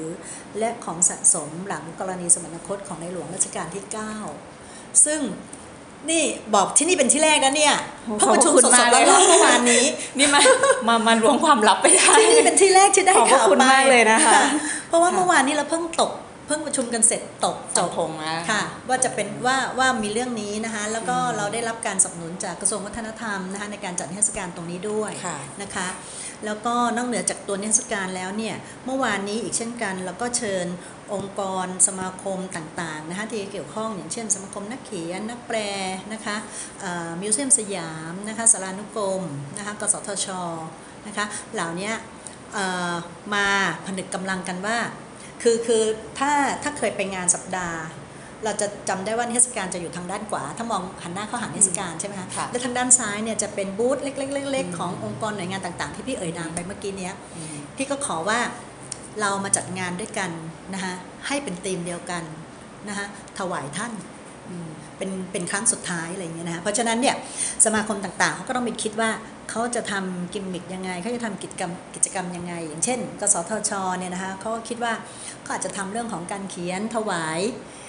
[0.59, 3.83] และของสะสมหลังกรณีสมรรคตของในหลวงรัชกาลที่
[4.43, 5.21] 9 ซึ่ง
[6.09, 6.23] นี่
[6.55, 9.85] บอกที่นี่เป็นที่แรกนะเนี่ยโอ้เพิ่งประชุมขอบสคุณดมากๆเลยร้อนๆเมื่อวานนี้
[10.17, 10.39] นี่มา
[10.87, 14.41] มามาล้วงความลับไปได้ ที่นี่เป็นที่แรกที่ได้ขอบพระข่าวคุณไปมากเลยนะคะ
[14.87, 16.11] เพราะว่าค่ะเมื่อวานนี้เราเพิ่งตก
[16.47, 25.87] เพิ่งประชุมกันเสร็จตกจจบบพงแล้วค่ะ ว่าจะเป็นว่าว่ามีเรื่องนี้นะคะ แล้วก็เราได้รับการสนับสนุนจากกระทรวงวัฒนธรรมนะคะในการจัดนิทรรศการตรงนี้ด้วยค่ะนะคะ
[26.45, 30.67] แล้วก็นอกเหนือจากตัวนิทรรศการแล้วเนี่ยเมื่อวานนี้อีกเช่นกันเราก็เชิญ
[31.13, 35.57] องค์กรสมาคมต่างๆนะคะที่เกี่ยวข้องอย่างเช่น สมาคมนักเขียนนักแปล
[36.13, 36.35] นะคะ
[37.21, 39.23] มิวเซียมสยามนะคะสารานุกรม
[39.57, 40.27] นะคะกสทช
[41.07, 41.91] นะคะเหล่านี้
[43.33, 43.47] มา
[43.85, 44.77] ผนึกกำลังกันว่า
[45.41, 45.83] คือคือ
[46.19, 46.31] ถ้า
[46.63, 47.79] ถ้าเคยไปงานสัปดาห์
[48.43, 58.39] เราจะจำได้ว่านิทรรศการจะอยู่ทางด้านขวา ถ้ามองหันหน้าเข้าหานิทรรศการใช่ไหมคะค่ะและทางด้านซ้ายเนี่ยจะเป็นบูธเล็กๆๆอืมขององค์กรหน่วยงานต่างๆ ที่พี่เอ่ยนามไปเมื่อกี้เนี้ยอืมพี่ก็ขอว่า
[59.21, 60.31] เรามาจัดงานด้วยกัน
[60.73, 60.93] นะคะ
[61.27, 62.23] ให้เป็นธีมเดียวกัน
[62.89, 63.05] นะคะ
[63.39, 63.91] ถวายท่าน
[64.49, 67.15] อืมเป็นเป็นครั้งสุดท้ายอะไรอย่างเงี้ยนะคะเพราะฉะนั้นเนี่ย
[67.65, 69.09] สมาคมต่างๆเขาก็ต้องไปคิดว่า
[69.49, 74.93] เขาจะทำกิมมิคยังไงเขาจะทำกิจกรรมกิจกรรมยังไง อย่างเช่น กสทชเนี่ยนะคะเขาก็คิดว่า
[75.41, 77.88] เขาอาจจะทำเรื่องของการเขียนถวายอ่า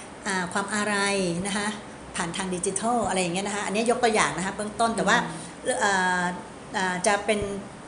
[0.52, 1.68] ความอาลัยนะคะ
[2.16, 5.16] ผ่านทางดิจิทัลอะไรอย่างเงี้ยนะคะอันนี้ยกตัวอย่างนะคะเบื้องต้นแต่ว่า
[5.80, 6.22] เอ่อ
[6.76, 7.40] อ่าจะเป็น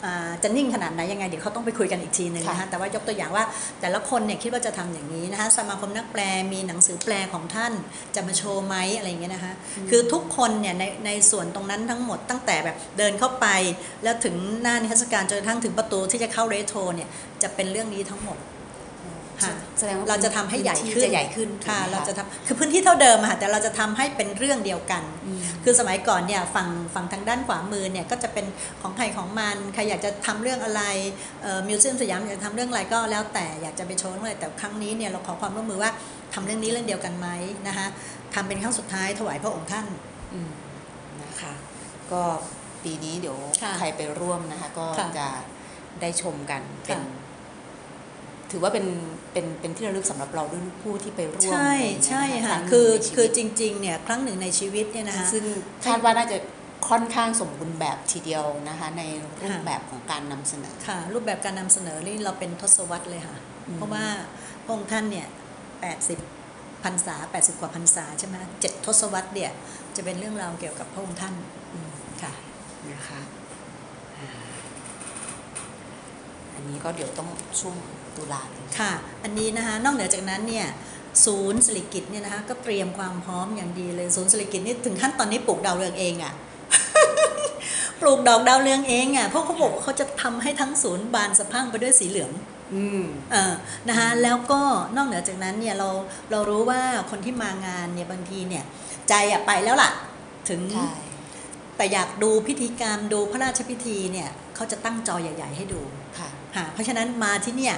[0.07, 3.45] อ่าจะนิ่งขนาดไหนยังไงเดี๋ยวเขาต้องไปคุยกันอีกทีหนึ่งนะค่ะคะแต่ว่ายกตัวอย่างว่า
[3.81, 6.21] แต่ละคนเนี่ยคิดว่าจะทำอย่างนี้นะคะสมาคมนักแปล
[6.53, 7.73] มีหนังสือแปลของท่าน
[8.15, 9.53] จะมาโชว์ไหมอะไรอย่างเงี้ยนะคะ
[9.91, 13.47] คือทุกคนเนี่ยในในส่วนตรงนั้นทั้งหมดตั้งแต่แบบเดินเข้าไป
[14.03, 17.09] แล้วถึงหน้านิทรรศการจนกระทั่งถึงประตูที่จะเข้าเรโทรเนี่ย
[17.43, 18.39] จะเป็นเรื่องนี้ทั้งหมด
[19.41, 28.47] ค่ะแสดงว่าเราจะทำให้ใหญ่พื้นที่ขึ้นจะใหญ่ขึ้นค่ะถูกไหมเราจะทำคือพื้นที่เท่าเดิมอะค่ะแต่เราจะทำให้เป็นเรื่องเดียวกันอืมคือสมัยก่อนเนี่ยฝั่งฝั่งทางด้านขวามือเนี่ยก็จะเป็น
[28.83, 30.83] ของใครของมันใครอยากจะทำเรื่องอะไร
[31.69, 35.91] มิวเซียมสยามอยากจะทำเรื่องอะไรก็แล้วแต่อยากจะไปโชว์เรื่องอะไรแต่ครั้งนี้เนี่ยเราขอความร่วมมือว่า
[36.35, 37.29] ทำเรื่องนี้เรื่องเดียวกันไหม
[37.69, 37.87] นะคะ
[38.35, 39.87] ทำเป็นครั้งสุดท้ายถวายพระองค์ท่าน
[40.35, 40.51] อืม
[41.23, 41.53] นะคะ
[42.13, 42.23] ก็
[42.85, 45.29] ปีนี้เดี๋ยวค่ะใครไปร่วมนะคะ ก็ค่ะจะ
[46.01, 47.32] ได้ชมกันเป็นค่ะ
[48.53, 48.87] ถือว่าเป็น
[49.33, 55.45] เป็นเป็นที่ระลึกสำหรับเราด้วยผู้ที่ไปร่วม ใช่อะไรอย่างเงี้ยใช่นค่ะรั้งหนึ่งคือในชีคือวิตจริงๆเนี่ยครั้งหนึ่งในชีวิตเนี่ยนะคะซึ่ง
[55.87, 56.39] คาดว่าน่าจะ
[56.89, 63.37] ค่อนข้างสมบูรณ์แบบทีเดียวนะคะในรูปค่ะแบบของการนำเสนอค่ะ รูปแบบการนำเสนอนี่เราเป็นทศวรรษเลยค่ะ
[63.69, 64.05] อืมเพราะว่า
[64.65, 65.27] พระองค์ท่านเนี่ย
[66.05, 69.51] 80พรรษา 80 กว่าพรรษาใช่ไหมเจ็ดทศวรรษเนี่ย
[69.97, 71.35] จะเป็นเรื่องราวเกี่ยวกับพระองค์ท่าน
[71.73, 71.91] อืม
[72.23, 72.33] ค่ะ
[72.91, 73.21] นะคะ
[74.19, 74.29] อ่า
[76.55, 77.29] อันนี้ก็เดี๋ยวต้อง
[77.61, 77.77] ช่วง
[78.17, 80.67] ตุลาเลยค่ะ อันนี้นะคะนอกเหนือจากนั้นเนี่ย
[81.25, 86.33] ศูนย์สิริกิตเนี่ยนะคะก็เตรียมความพร้อมอย่างดีเลยศูนย์สิริกิตนี่ถึงขั้นตอนนี้ปลูกดาวเรืองเองอะ่ะ
[88.01, 92.31] ปลูกดอกดาวเรืองเองอะ่ะเพราะเขาบอกว่าเขาจะทำให้ทั้งศูนย์บานสะพรั่งไปด้วยสีเหลือง
[92.75, 93.55] อืมเออ
[93.89, 94.61] นะคะแล้วก็
[94.97, 95.89] นอกเหนือจากนั้นเนี่ยเรา
[96.31, 98.65] เรารู้ว่าคนที่มางานเนี่ยบางทีเนี่ย
[99.09, 99.91] ใจอะไปแล้วล่ะ
[100.49, 100.91] ถึงใช่
[101.77, 105.81] แต่อยากดูพิธีกรรมดูพระราชพิธีเนี่ยเขาจะตั้งจอใหญ่ ๆ ให้ดู
[106.19, 107.77] ค่ะค่ะเพราะฉะนั้นมาที่เนี่ย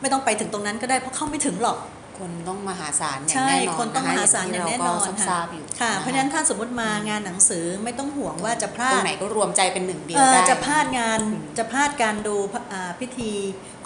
[0.00, 1.78] ไม่ต้องไปถึงตรงนั้นก็ได้เพราะเข้าไม่ถึงหรอก
[2.18, 13.32] คนต้องมหาศาลอย่างใช่แน่นอนคนต้องมหาศาลอย่างแน่นอนเราก็ทค่ะราบๆอยู่ค่ะคเพราะฉะนั้นถ้าสมมติมางานหนังสือไม่ต้องห่วงว่าจะพลาตรดงไหนก็รวมใจเป็นหนึ่งเดียวเอ่อได้จะพลาดงานอืมจะพลาดการดูพระอ่าพิธี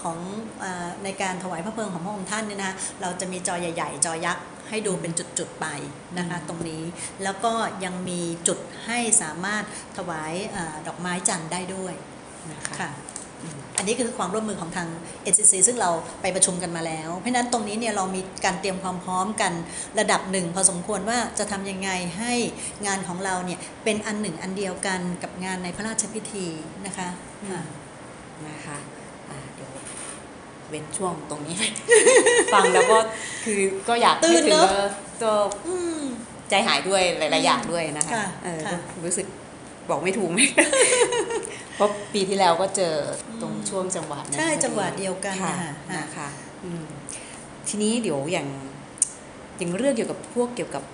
[0.02, 0.18] ของ
[0.62, 5.66] อาในการถวายพระเพลิงของพระองค์ท่านเนี่ยนะคะเราจะมีจอใหญ่ ๆ จอยักษ์ให้ดูเป็นจุดๆไป
[6.18, 6.82] นะคะตรงนี้
[7.22, 7.52] แล้วก็
[7.84, 9.64] ยังมีจุดให้สามารถ
[9.96, 11.94] ถวายอาดอกไม้จันทร์ได้ด้วย
[12.52, 12.90] นะคะค่ะ
[13.80, 14.88] อืมอันนี้คือความร่วมมือของทาง
[15.32, 15.90] NCC ซึ่งเรา
[16.22, 19.52] ไปประชุมกันมาแล้ว เพราะฉะนั้นตรงนี้เนี่ยเรามีการเตรียมความพร้อมกัน
[19.98, 22.32] ระดับหนึ่งพอสมควรว่าจะทำยังไงให้
[22.86, 26.46] งานของเราเนี่ยเป็นอันหนึ่งอันเดียวกันกับงานในพระราชพิธี
[26.86, 27.08] นะคะ
[27.42, 27.62] อืมค่ะ
[28.48, 28.78] นะคะ
[29.30, 29.70] อ่าเดี๋ยว
[30.68, 31.62] เว้นช่วงตรงนี้ไป
[32.54, 32.98] ฟังแล้วก็
[33.44, 34.88] คือก็อยากตื่ให้นถืเนออะว่า
[35.22, 35.34] ตัว
[35.66, 36.02] อืม
[36.50, 39.26] ใจหายด้วยหลาย ๆ อย่างด้วยนะคะค่ะเออค่ะรู้สึก
[39.90, 40.30] บอกไม่ถูก
[41.74, 42.94] เพราะปีที่แล้วก็เจอ
[43.40, 46.28] ตรงช่วงจังหวัดนั้นใช่พอจังหวะเดียวกันค่ะนะคะค่ะนะคะ
[46.64, 46.84] อืม
[47.68, 48.48] ทีนี้เดี๋ยวอย่าง
[49.58, 50.84] อย่างเรื่องเกี่ยวกับพวกเกี่ยวกับ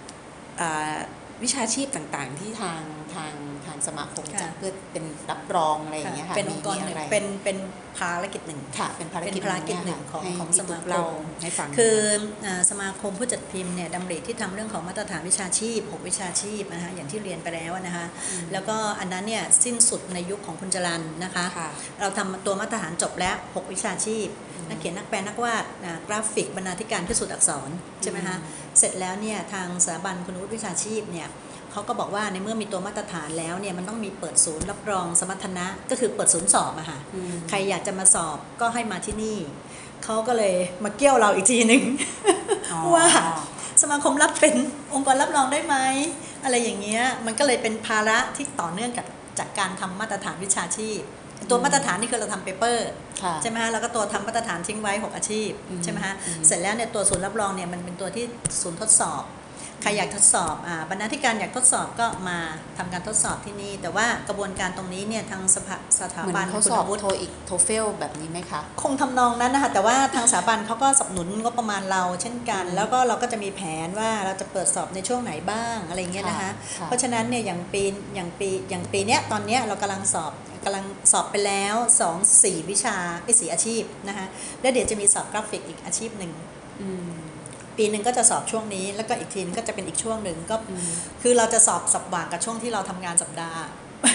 [0.61, 0.97] อ่า
[1.43, 2.83] วิชาชีพต่างๆ ที่ทาง
[3.15, 7.59] ทางทางสมาคมค่ะจัดเพื่อเป็นรับรองอะไรอย่างเงี้ยค่ะเป็นองค์กรมีหนึ่งอะไรเป็นเป็น
[7.99, 11.05] ภารกิจหนึ่งค่ะเป็นภารกิจเป็นภารกิจหนึ่งเยของให้ของพี่สมาคมตุ๊กเล่า
[11.43, 11.99] ให้ฟังคือ
[12.47, 27.71] อาสมาคมผู้จัดพิมพ์เนี่ยดำริที่ทำเรื่องของมาตรฐานวิชาชีพ6วิชาชีพนะคะอย่างที่เรียนไปแล้วนะคะอืมแล้วก็อันนั้นเนี่ยสิ้นสุดในยุคของคุณจรันนะคะค่ะเราทำตัวมาตรฐานจบแล้ว 6 วิชาชีพอืมนักเขียนนักแปลนักวาดอ่ากราฟิกบรรณาธิการพิสูจน์อักษร
[28.03, 31.29] ใช่ไหมคะอืมเสร็จแล้วเนี่ยทางสถาบันคุณวุฒิวิชาชีพเนี่ย
[31.77, 39.39] เขาก็บอกว่าในเมื่อมีตัวมาตรฐานแล้วเนี่ยมันต้องมีเปิดศูนย์รับรองสมรรถนะก็คือเปิดศูนย์สอบอะค่ะอืมใครอยากจะมาสอบก็ให้มาที่นี่
[40.05, 41.83] เขาก็เลยมาเกี่ยวเราอีกทีหนึ่ง
[42.73, 43.07] อ๋อว่า
[43.83, 44.55] สมาคมรับเป็น
[44.95, 45.77] องค์กรรับรองได้ไหม
[46.45, 49.07] อะไรอย่างเงี้ยมันก็เลยเป็นภาระที่ต่อเนื่องกับ
[49.39, 51.01] จากการทำมาตรฐานวิชาชีพ
[51.51, 52.89] ตัวมาตรฐานนี่คือเราทำเปเปอร์
[53.23, 58.25] ค่ะใช่ไหมฮะแล้วก็ตัวทำมาตรฐานทิ้งไว้ 6 อาชีพอืมใช่ไหมฮะอืมเสร็จแล้วเนี่ยตัวศูนย์รับรองเนี่ยมันเป็นตัวที่
[58.61, 59.23] ศูนย์ทดสอบ
[59.83, 62.39] ใครอยากทดสอบอ่าบรรณาธิการอยากทดสอบก็มา
[62.79, 77.83] ทำการทดสอบที่นี่ แต่ว่ากระบวนการตรงนี้เนี่ยทางสภาสถาเหมือนบันเขาคุสณอบวุฒิ TOEIC TOEFL แบบนี้ไหมคะ คงทำนองนั้นนะคะแต่ว่าทางสถาบันเขาก็สนับสนุนงบประมาณเราเช่นกันอืมแล้วก็เราก็จะมีแผนว่าเราจะเปิดสอบในช่วงไหนบ้างอะไรเงี้ยนะคะค่ะค่ะเพราะฉะนั้นเนี่ยอย่างปี
[78.15, 80.33] อย่างปีอย่างปีเนี้ยตอนเนี้ยเรากำลังสอบ
[80.65, 81.75] กำลังสอบไปแล้ว
[82.11, 84.27] 2 4 วิชาไอ้สี่อาชีพนะคะ
[84.61, 86.33] แล้วเดี๋ยวจะมีสอบกราฟิกอีกอาชีพหนึ่ง
[86.83, 87.13] อืม
[87.79, 90.91] ปีหนึ่งก็จะสอบช่วงนี้ แล้วก็อีกทีนึงก็จะเป็นอีกช่วงหนึ่งก็อืม
[91.23, 93.63] คือเราจะสอบสับหว่างกับช่วงที่เราทำงานสัปดาห์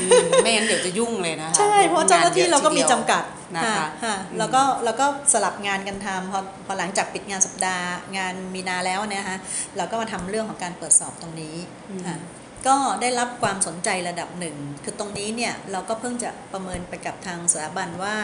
[0.01, 3.23] อืมไม่งั้นเดี๋ยวจะยุ่งเลยนะคะใช่เพราะเจ้าหน้าที่เราก็มีจำกัด
[3.57, 9.39] นะคะค่ะอืมแล้วก็แล้วก็สลับงานกันทำพอพอหลังจากปิดงานสัปดาห์ งานมีนาแล้วเนี่ยฮะ
[9.77, 11.55] เราก็มาทำเรื่องของการเปิดสอบตรงนี้
[12.07, 12.17] ค่ะ
[12.67, 18.15] ก็ได้รับความสนใจระดับหนึ่ง คือตรงนี้เนี่ยเราก็เพิ่งจะประเมินไปกับทางสถาบันว่า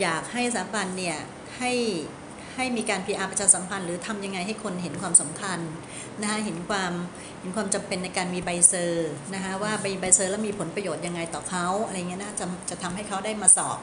[0.00, 1.18] อยากให้สถาบันเนี่ย
[1.58, 1.72] ให้
[2.56, 5.58] ให้มีการ PR ประชาสัมพันธ์ หรือทำยังไงให้คนเห็นความสำคัญ
[6.20, 6.92] นะคะเห็นความ
[7.40, 13.78] เห็นความจำเป็นในการมีใบ cert นะคะว่าใบใบ cert แล้วมีผลประโยชน์ยังไงต่อเขาอะไรเงี้ยน่าจะจะทำให้เขาได้มาสอบ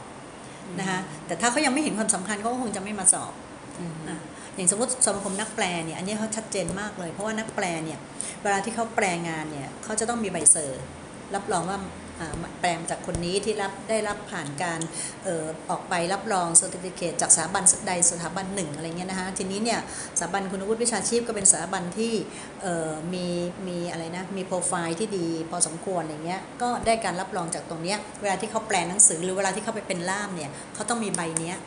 [0.80, 3.34] นะคะแต่ถ้าเขายังไม่เห็นความสำคัญเขาก็คงจะไม่มาสอบ
[3.80, 4.20] อืมอะ
[4.56, 8.00] อย่างสมมติสมาคมนักแปลเนี่ยอันนี้เขาชัดเจนมากเลย เพราะว่านักแปลเนี่ย
[8.44, 10.82] เวลาที่เขาแปลงานเนี่ยเขาจะต้องมีใบ cert
[11.36, 11.88] รับรองว่าอ่า
[12.60, 14.80] แปลจากคนนี้ที่รับได้รับผ่านการ
[15.24, 19.80] เอ่อออกไปรับรอง certificate จากสถาบันใดสถาบันหนึ่งอะไรเงี้ยนะคะทีนี้เนี่ย
[20.18, 22.14] สถาบันคุณวุฒิวิชาชีพก็เป็นสถาบันที่
[22.62, 23.28] เอ่อมี
[23.68, 31.58] มีอะไรนะมีโปรไฟล์ที่ดีพอสมควรอะไรเงี้ยก็ได้การรับรองจากตรงเนี้ยเวลาที่เขาแปลหนังสือหรือเวลาที่เขาไปเป็นล่ามเนี่ยเขาต้องมีใบเนี้ย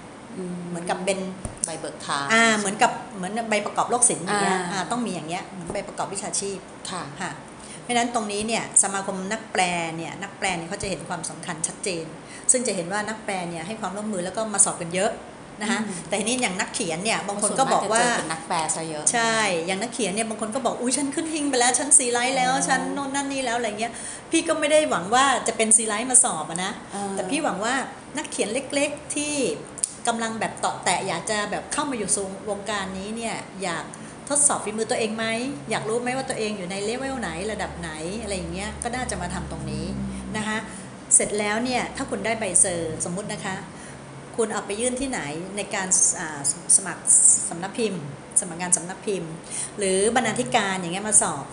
[0.69, 1.19] เหมือนกับเป็น
[1.65, 6.59] ใบเบิกทางอ่าเหมือนกับเหมือนใบประกอบโรคศิลป์อย่างเงี้ยอ่าอ่าต้องมีอย่างเงี้ยเหมือนใบประกอบวิชาชีพ
[6.91, 7.31] ค่ะค่ะ
[7.85, 9.63] เพราะฉะนั้นตรงนี้เนี่ยสมาคมนักแปล
[9.97, 12.05] เนี่ยนักแปลเนี่ยเขาจะเห็นความสำคัญชัดเจน
[12.53, 15.13] ซึ่งจะเห็นว่านักแปลเนี่ยให้ความร่วมมือแล้วก็มาสอบกันเยอะ
[15.61, 23.93] นะคะอืมแต่ทีนี้อย่างนักเขียนเนี่ยบางคนส่วก็มบอกว่าจะเจเป็นนักแปลซะเยอะใช่อย่างนักเขียนเนี่ยบางคนก็บอกอุ้ยฉันขึ้นหิ้งไปแล้วฉันซีไรต์แล้วอ๋อฉันโน่นนั่นนี่แล้วอะไรเงี้ย
[24.31, 27.75] พี่ก็ไม่ได้หวังว่าจะเป็นซีไรต์มาสอบอะนะอ่าแต่พี่หวังว่า
[28.17, 29.35] นักเขียนเล็ก ๆที่
[30.07, 33.85] กำลังแบบเตาะแตะอยากจะแบบเข้ามาอยู่สู่วงการนี้เนี่ยอยาก
[34.29, 35.27] ทดสอบฝีมือตัวเองไหม
[35.71, 37.91] อยากรู้ไหมว่าตัวเองอยู่ในเลเวลไหนระดับไหน
[38.23, 39.87] อะไรอย่างเงี้ยก็น่าจะมาทำตรงนี้
[40.37, 40.59] นะคะ
[41.15, 43.57] เสร็จแล้วเนี่ยถ้าคุณได้ใบ cert สมมุตินะคะ
[44.37, 45.21] คุณเอาไปยื่นที่ไหน
[45.57, 45.89] ในการ
[46.77, 47.05] สมัคร
[47.49, 48.03] สำนักพิมพ์
[48.41, 49.33] สมัครงานสำนักพิมพ์
[49.79, 51.45] หรือบรรณาธิการอย่างเงี้ยมาสอบ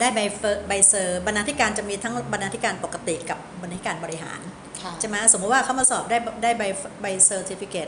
[0.00, 4.40] ได้ใบเฟอร์ใบ cert บรรณาธิการจะมีทั้งบรรณาธิการปกติกับบรรณาธิการบริหาร
[4.82, 6.62] ค่ะใช่ไหมสมมติว่าเขามาสอบได้ได้ใบ
[7.02, 7.86] ใบ certificate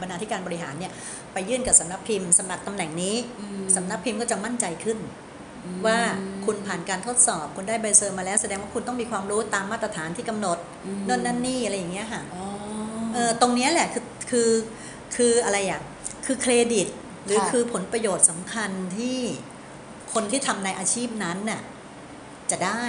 [0.00, 0.92] บรรณาธิการบริหารเนี่ย
[1.32, 4.98] ไปยื่นกับสำนักพิมพ์สมัครตำแหน่งนี้อืมสำนักพิมพ์ก็จะมั่นใจขึ้น
[5.86, 5.98] ว่า
[6.46, 12.44] คุณผ่านการทดสอบ คุณได้ใบเซอร์มาแล้วแสดงว่าคุณต้องมีความรู้ตามมาตรฐานที่กำหนดอืมนั่นนั่นนี่อะไรอย่างเงี้ยค่ะอ๋อ
[13.14, 14.50] เออตรงเนี้ยแหละคือคือ
[15.16, 15.80] คืออะไรอะ
[16.26, 16.86] คือเครดิต
[17.24, 19.18] หรือค่ะคือผลประโยชน์สำคัญที่
[20.14, 21.62] คนที่ทำในอาชีพนั้นน่ะ
[22.50, 22.82] จะได้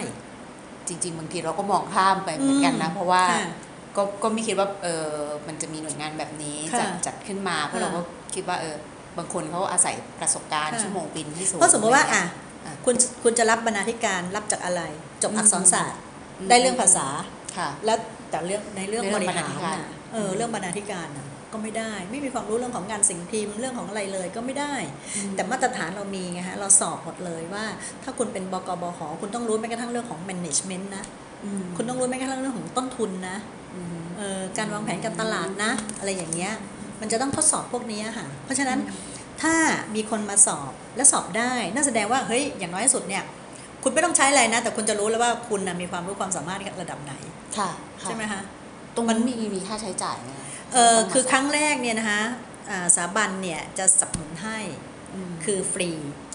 [0.87, 3.47] จริง ๆ บางทีเราก็มองข้ามไปเหมือนกันนะอืมเพราะว่าค่ะ
[3.95, 5.09] ก็ก็ไม่คิดว่าเออ
[5.47, 8.01] มันจะมีหน่วยงานแบบนี้ค่ะจัดจัดขึ้นมาเพราะค่ะเราก็
[8.35, 8.75] คิดว่าเออ
[9.17, 12.23] บางคนเขาอาศัยประสบการณ์ค่ะชั่วโมงบินที่สูงเพราะสมมติว่าอะ
[12.65, 14.81] อะคุณคุณจะรับบรรณาธิการรับจากอะไร
[15.23, 15.99] จบอืมอักษรศาสตร์
[16.39, 17.07] อืมได้เรื่องภาษา
[17.57, 17.97] ค่ะแล้ว
[18.29, 24.73] แต่เรื่องในเรื่องในเรื่บองริหารบรรณาธิการน่ะเออเรื่องบรรณาธิการน่ะ ก็ไม่ได้ ไม่มีความรู้เรื่องของงานสิ่งพิมพ์เรื่องของอะไรเลยก็ไม่ได้
[25.35, 27.65] แต่มาตรฐานเรามีไงฮะเราสอบหมดเลยว่า
[28.03, 31.03] ถ้าคุณเป็นบกบขคุณต้องรู้แม้กระทั่งเรื่องของ management นะ
[31.43, 33.37] อืมคุณต้องรู้แม้กระทั่งเรื่องของต้นทุนนะ
[33.75, 36.53] อืมเอ่อการวางแผนการตลาดนะ อะไรอย่างเงี้ย
[37.01, 38.79] มันจะต้องทดสอบพวกนี้ค่ะ เพราะฉะนั้น
[39.41, 39.55] ถ้า
[39.95, 43.23] มีคนมาสอบและสอบได้นั่นแสดงว่าเฮ้ยอย่างน้อยที่สุดเนี่ย
[43.83, 47.13] คุณไม่ต้องใช้อะไรนะ แต่คุณจะรู้แล้วว่าคุณนะมีความรู้ความสามารถระดับไหน
[47.57, 47.69] ค่ะ
[48.01, 48.41] ใช่ไหมคะ
[48.95, 50.31] ตรงนั้นมีมีค่าใช้จ่ายไหม
[50.73, 52.21] เออคือครั้งแรกเนี่ยนะคะ
[52.69, 54.57] อ่าสถาบันเนี่ยจะสนับสนุนให้
[55.29, 55.89] มคือฟรี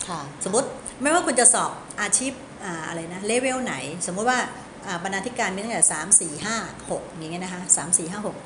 [0.09, 0.68] ค่ะสมมติ
[1.03, 2.33] ไม่ว่าคุณจะสอบอาชีพ
[2.64, 3.75] อ่าอะไรนะเลเวลไหน
[4.07, 4.38] สมมุติว่า
[4.87, 6.57] อ่าบรรณาธิการมีตั้งแต่สามสี่ห้า
[6.90, 8.37] หกอย่างเงี้ยนะคะสามสี่ห้าหก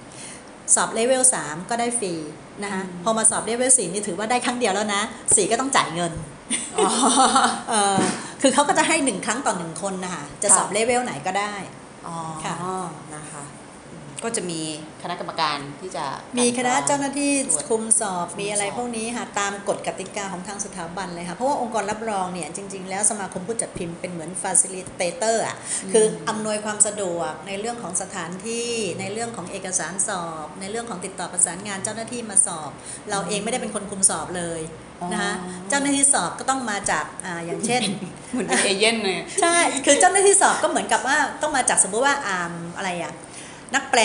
[0.74, 2.14] สอบเลเวลสามก็ได้ฟรี
[2.62, 5.02] นะคะอืมพอมาสอบเลเวลสี่นี่ถือว่าได้ครั้งเดียวแล้วนะ
[5.36, 6.12] สี่ก็ต้องจ่ายเงิน
[6.76, 6.88] อ๋อ
[7.68, 7.98] เออ
[8.40, 11.54] คือเขาก็จะให้หนึ่งครั้งต่อหนึ่งคนนะคะจะสอบค่ะเลเวลไหนก็ได้
[12.06, 12.54] อ๋อค่ะ
[13.14, 13.55] นะคะอืม
[14.24, 14.60] ก็จะมี
[15.02, 16.04] คณะกรรมการที่จะ
[16.38, 25.56] มีคณะเจ้าหน้าที่ตรวจคุมสอบคุมมีอะไรสอบพวกนี้ค่ะตามกฎกติกาของทางสถาบันเลยค่ะเพราะว่าองค์กรรับรองเนี่ยจริง ๆ แล้วสมาคมผู้จัดพิมพ์เป็นเหมือน facilitator อะ
[25.92, 32.70] คืออำนวยความสะดวกในเรื่องของสถานที่ในเรื่องของเอกสารสอบ ในเรื่องของติดต่อประสานงานเจ้าหน้าที่มาสอบ
[33.10, 34.62] เราเองไม่ได้เป็นคนคุมสอบเลย
[35.12, 37.82] นะคะอ๋อเจ้าหน้าที่สอบก็ต้องมาจากอ่าอย่างเช่น
[38.32, 43.12] เหมือนเป็นเอเย่นเลยใช่คือเจ้าหน้าที่สอบก็เหมือนกับว่าต้องมาจากสมมติว่าอ่าอะไรอะ
[43.74, 44.00] นักแปล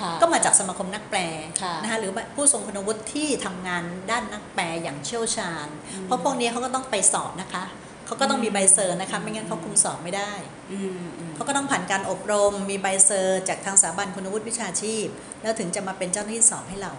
[0.00, 1.20] ค่ะก็มาจากสมาคมนักแปล
[1.62, 5.68] ค่ะนะคะหรือผู้ทรงคุณวุฒิที่ทำงานด้านนักแปลอย่างเชี่ยวชาญ
[6.04, 7.64] เพราะพวกนี้เขาก็ต้องไปสอบนะคะ
[8.06, 10.32] เขาก็ต้องมีใบ cert นะคะไม่งั้นเขาคุมสอบไม่ได้
[10.72, 15.06] อืมอืมเขาก็ต้องผ่านการอบรม มีใบ cert จากทางสถาบันคุณวุฒิวิชาชีพ
[15.42, 16.92] แล้วถึงจะมาเป็นเจ้าหน้าที่สอบให้เรา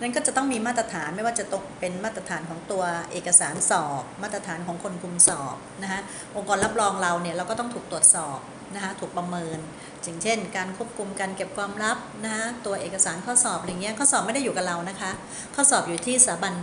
[0.00, 6.00] นั่นก็จะต้องมีมาตรฐานไม่ว่าจะตกเป็นมาตรฐานของตัวเอกสารสอบ มาตรฐานของคนคุมสอบนะคะ
[6.36, 8.38] องค์กรรับรองเราเนี่ยเราก็ต้องถูกตรวจสอบ
[8.74, 9.58] นะคะถูกประเมิน
[10.02, 15.10] อย่างเช่น การควบคุมการเก็บความลับนะคะตัวเอกสารข้อสอบอะไรเงี้ยข้อสอบไม่ได้อยู่กับเรานะคะ
[15.54, 16.54] ข้อสอบอยู่ที่สถาบัน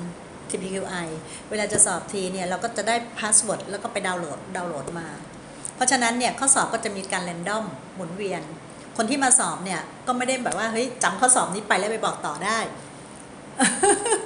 [0.49, 1.07] TPQI
[1.49, 5.07] เวลาจะสอบทีเนี่ยเราก็จะได้ password แล้วก็ไปดาวน์โหลดดาวน์โหลดมา
[5.75, 8.41] เพราะฉะนั้นเนี่ยข้อสอบก็จะมีการ random หมุนเวียน
[8.97, 12.59] คนที่มาสอบเนี่ยก็ไม่ได้แบบว่าเฮ้ยจำข้อสอบนี้ไปแล้วไปบอกต่อได้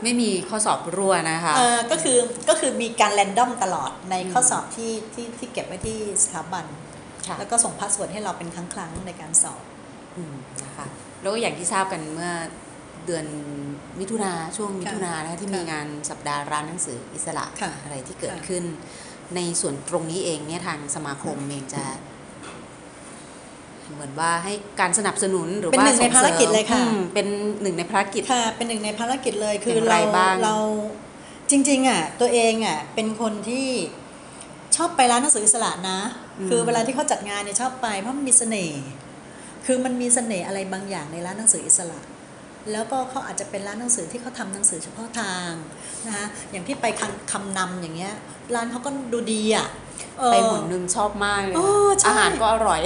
[0.04, 2.18] ไม่มีข้อสอบรั่วนะคะเออก็คือ
[2.50, 6.95] ก็คือมีการ random ตลอดในข้อสอบที่ที่ที่เก็บไว้ที่สถาบันค่ะ
[7.40, 9.64] แล้วก็ส่ง password ให้เราเป็นครั้งครั้งๆในการสอบ
[10.18, 10.86] อืมนะคะ
[11.22, 12.32] แล้วก็อย่างที่ทราบกันเมื่อ
[13.06, 13.26] เดือน
[14.00, 18.64] มิถุนาช่วงมิถุนานะคะที่ค่ะมีงานสัปดาห์ร้านหนังสืออิสระค่ะอะไรที่เกิดค่ะขึ้น
[19.36, 21.84] ในส่วนตรงนี้เองเนี่ยทางสมาคมเองจะ
[23.94, 27.28] เหมือนว่าให้การสนับสนุนหรือเป็นว่าหนึ่งในส่สมภารกิจเลยค่ะอืมเป็น
[27.62, 30.58] หนึ่งในภารกิจค่ะ เป็นหนึ่งในภารกิจเลยคืออย่างไรเราบ้างเรา
[31.50, 33.68] จริงๆอะตัวเองอะเป็นคนที่
[34.76, 36.00] ชอบไปร้านหนังสืออิสระนะ
[36.50, 38.82] คือเวลาที่เขาจัดงานเนี่ยชอบไปเพราะมันมีเสน่ห์
[39.66, 42.00] คือมันมีเสน่ห์อะไรบางอย่างในร้านหนังสืออิสระ
[42.72, 45.52] แล้วก็เขาอาจจะเป็นร้านหนังสือที่เขาทำหนังสือเฉพาะทาง
[46.08, 48.14] นะคะอย่างที่ไปคำคำนำอย่างเงี้ย
[48.56, 49.68] ร้านเขาก็ดูดีอะ
[50.20, 51.68] เออไปหนหนึ่งชอบมากเลยโอ้
[52.00, 52.80] ใช่อาหารก็อร่อย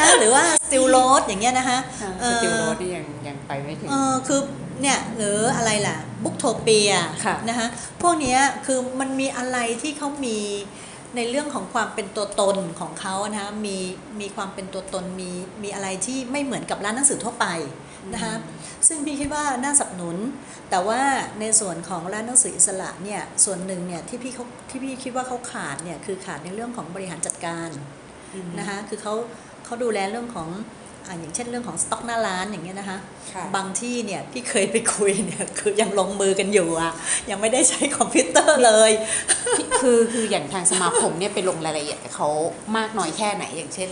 [0.00, 1.78] นะหรือว่า Steel Rose อย่างเงี้ยนะคะ
[2.28, 4.40] Steel Rose ที่ยังยังไปไม่ถึงเออคือ
[4.82, 6.92] เนี่ยหรืออะไรล่ะ Booktopia
[7.24, 7.66] ค่ะนะคะ
[8.02, 10.38] พวกเนี้ยคือมันมีอะไรที่เขามี
[11.16, 13.78] ในเรื่องของความเป็นตัวตนของเขานะคะมี
[14.20, 15.30] มีความเป็นตัวตนมี
[15.62, 17.46] มีอะไรที่ไม่เหมือนกับร้านหนังสือทั่วไป
[18.14, 18.34] นะคะ
[18.88, 20.16] ซึ่งพี่คิดว่าน่าสนับสนุน
[20.70, 21.00] แต่ว่า
[21.40, 27.70] ในส่วนของร้านหนังสืออิสระเนี่ยส่วนหนึ่งเนี่ยที่พี่เขาที่พี่คิดว่าเขาขาดเนี่ยคือขาดในเรื่องของบริหารจัดการ
[28.58, 29.14] นะคะคือเขา
[29.64, 30.48] เขาดูแลเรื่องของ
[31.06, 32.98] อ่าอย่างเช่นเรื่องของสต็อกหน้าร้านอย่างเงี้ยนะคะ
[33.34, 36.92] ค่ะบางที่เนี่ยพี่เคยไปคุยเนี่ยคือยังลงมือกันอยู่อะ
[37.30, 38.90] ยังไม่ได้ใช้คอมพิวเตอร์เลย
[39.82, 42.28] คือคืออย่างทางสมาคมเนี่ยไปลงรายละเอียดกับเขา
[42.76, 43.90] มากน้อยแค่ไหนอย่างเช่น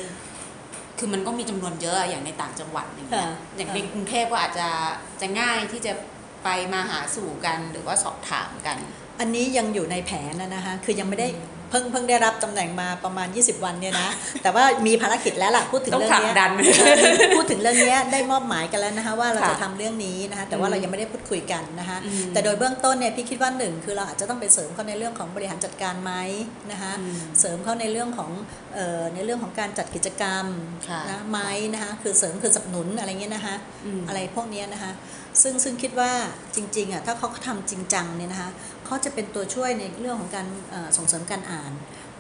[0.99, 4.69] คือมันก็มีจำนวนเยอะอย่างในต่างจังหวัดอย่างเงี้ยค่ะอย่างในกรุงเทพก็อาจจะ
[5.21, 5.93] จะง่ายที่จะ
[6.45, 8.77] ไปมาหาสู่กันหรือว่าสอบถามกัน
[9.21, 11.29] อันนี้ยังอยู่ในแผนนะนะคะคือยังไม่ได้
[11.71, 14.11] เพิ่งเพิ่งได้รับตำแหน่งมาประมาณ 20 วันเนี่ยนะ
[14.43, 26.13] แต่ว่ามีภารกิจแล้วล่ะพูดถึงต้องเรื่องเนี้ยผลักดันเออพูดถึงเรื่องเนี้ยได้มอบหมายกันแล้วนะคะว่าเราจะค่ะทำเรื่องนี้นะคะแต่ว่าเรายังไม่ได้พูดคุยกันนะคะอืมแต่โดยเบื้องต้นเนี่ยพี่คิดว่าหนึ่งคือเราอาจจะต้องไปเสริมเขาในเรื่องของบริหารจัดการไหม
[26.71, 28.31] นะคะอืมเสริมเขาในเรื่องของ
[28.75, 30.45] เอ่อในเรื่องของการจัดกิจกรรม
[30.89, 31.39] ค่ะนะไหม
[31.75, 34.93] นะคะคือเสริมคือสนับสนุนอะไรเงี้ยนะคะอืมอะไรพวกเนี้ยนะคะ
[35.43, 36.11] ซึ่งซึ่งคิดว่า
[36.55, 38.51] จริงๆอะถ้าเขาทำจริงจังเนี่ยนะคะ
[38.89, 41.73] เขาจะเป็นตัวช่วยในเรื่องของการเอ่อส่งเสริมการอ่าน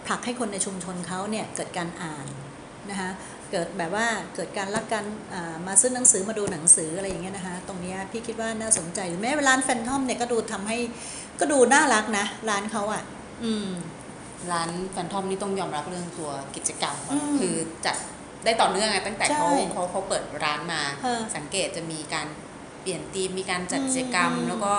[0.07, 2.27] ผลักให้คนในชุมชนเขาเนี่ยเกิดการอ่าน
[2.91, 3.11] นะคะ
[3.51, 5.05] เกิดแบบว่าเกิดการรักกัน
[5.35, 10.79] อ่ามาซื้อหนังสือมาดูหนังสืออะไรอย่างเงี้ยนะคะตรงเนี้ยพี่คิดว่าน่าสนใจหรือแม้ร้าน Fathom เนี่ยก็ดูทำให้
[11.41, 13.03] ก็ดูน่ารักนะ ร้านเขาอะ
[13.45, 13.69] อืม
[14.53, 17.55] ร้าน Fathom นี่ต้องยอมรับเรื่องตัวกิจกรรมก่อนอืมคือ
[17.87, 17.97] จัด
[18.45, 22.27] ได้ต่อเนื่องไงตั้งแต่เขาใช่เขาเขาเปิดร้านมาเออสังเกตจะมีการ
[22.83, 24.75] เปลี่ยนธีมมีการจัดอืมกิจกรรมอืมแล้วก็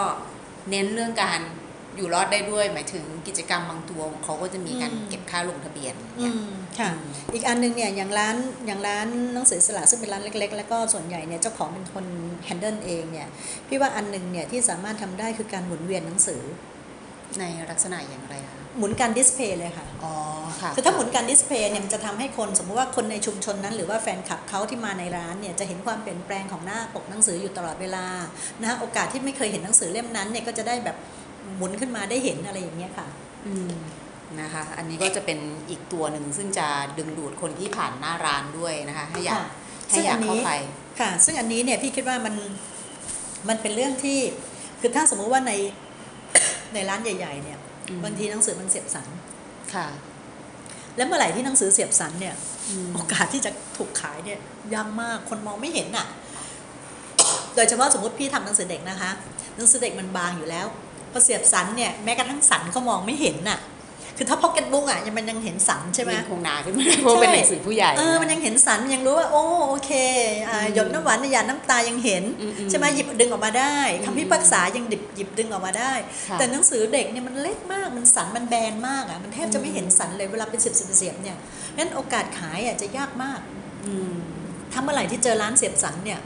[0.69, 1.39] เน้นเรื่องการ
[1.99, 8.35] อยู่รอดได้ด้วย หมายถึงกิจกรรมบางตัวเขาก็จะมีการเก็บค่าลงทะเบียนอืเนี่ยมค่ะอืมอีกอันหนึงเนี่ยอย่างร้าน
[8.65, 12.05] อย่างร้านหนังสืออิสระซึ่งเป็นร้านเล็ก ๆ แล้วก็ส่วนใหญ่เนี่ยเจ้าของเป็นคน
[12.45, 13.27] แฮนเดิลเองเนี่ย
[13.67, 16.41] พี่ว่าอันหนึงเนี่ยที่สามารถทำได้คือการหมุนเวียนหนังสือ
[17.39, 20.13] ในลักษณะอย่างไรคะหมุนการดิสเพย์เลยค่ะ อ๋อ
[20.61, 28.05] ค่ะ คือถ้าหมุนการดิสเพย์เนี่ยมันจะทำให้คนสมมุติว่าคนในชุมชนนั้น หรือว่าแฟนคลับเขาที่มาในร้านเนี่ยจะเห็นความเปลี่ยนแปลงของหน้าปกหนังสืออยู่ตลอดเวลา
[28.61, 30.97] นะคะโอกาสที่ไม่เคยเห็นหนังสือเล่มนั้นเนี่ยก็จะได้แบบ
[31.57, 33.07] หมุนขึ้นมาได้เห็นอะไรอย่างเงี้ยค่ะ
[33.47, 33.71] อืม
[34.41, 39.47] นะคะ อันนี้ก็จะเป็นอีกตัวหนึ่งซึ่งจะดึงดูดคนที่ผ่านหน้าร้านด้วยนะคะ ให้อยากค่ะ
[39.89, 40.51] ให้อยากเข้าไป
[40.99, 42.35] ค่ะ ซึ่งอันนี้เนี่ยพี่คิดว่ามัน
[43.49, 44.19] มันเป็นเรื่องที่
[44.79, 45.53] คือถ้าสมมุติว่าใน
[46.73, 47.57] ในร้านใหญ่ ๆ เนี่ย
[47.89, 49.07] อืมบางทีหนังสือมันเสียบสัน
[49.73, 49.87] ค่ะ
[50.95, 52.35] แล้วเมื่อไหร่ที่หนังสือเสียบสันเนี่ย
[52.69, 54.39] อืมโอกาสที่จะถูกขายเนี่ย
[54.73, 56.05] ยากมากคนมองไม่เห็นน่ะ
[57.55, 59.11] โดยเฉพาะสมมติพี่ทำหนังสือเด็กนะคะ
[59.55, 60.67] หนังสือเด็กมันบางอยู่แล้ว
[61.11, 63.59] พอเสียบสันเนี่ยแม้กระทั่งสันก็มองไม่เห็นน่ะ
[64.17, 69.91] คือถ้าพ็อกเก็ตบุ๊กอะยังมันยังเห็นสันใช่ไหมมันคงหนาขึ้นมาเพราะเป็นหนังสือผู้ใหญ่เออมันยังเห็นสันมันยังรู้ว่าโอ้โอเค
[70.49, 75.93] อ่าอืมหยดน้ำหวานในหยาดน้ำตายังเห็นอืมอืมใช่ไหมหยิบดึงออกมาได้อืมคำพิพากษายังดิบหยิบดึงออกมาได้
[76.29, 81.37] ค่ะแต่หนังสือเด็กเนี่ยมันเล็กมากมันสันมันแบนมากอะมันแทบจะไม่เห็นสันเลยเวลาเป็นเสียบเสียบเสียบเนี่ย
[81.77, 83.39] งั้นโอกาสขายอะจะยากมาก
[83.85, 84.13] อืม
[84.71, 86.19] ถ้าเมื่อไหร่ที่เจอร้านเสียบสันเนี่ย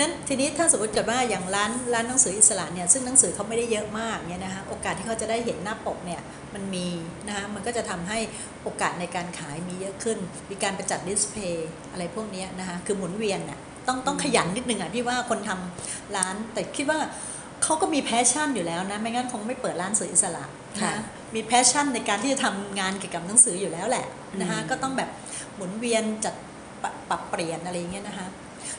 [0.00, 6.20] นั้นทีนี้ถ้าสมมติเกิดว่าอย่างร้านร้านหนังสืออิสระเนี่ยซึ่งหนังสือเขาไม่ได้เยอะมากเนี่ยนะคะโอกาสที่เขาจะได้เห็นหน้าปกเนี่ย
[6.54, 6.88] มันมี
[7.26, 8.18] นะคะมันก็จะทำให้
[8.62, 10.18] โอกาสในการขายมีเยอะขึ้น
[10.50, 13.58] มีการประจัด display อะไรพวกเนี้ยนะคะคือหมุนเวียนน่ะ
[13.88, 16.98] ต้องต้องขยันนิดนึงอะพี่ว่าคนทำร้านแต่คิดว่า
[17.62, 20.44] เขาก็มี passion อยู่แล้วนะ ไม่งั้นคงไม่เปิดร้านหนังสืออิสระ
[20.82, 21.02] ค่ะนะ
[21.34, 24.06] มีแพชชั่นในการที่จะทำงานเกี่ยวกับหนังสืออยู่แล้วแหละ
[24.40, 25.10] นะคะอืมก็ต้องแบบ
[25.54, 26.34] หมุนเวียนจัด
[26.82, 28.26] ปรับปรับเปลี่ยนอะไรอย่างเงี้ยนะคะ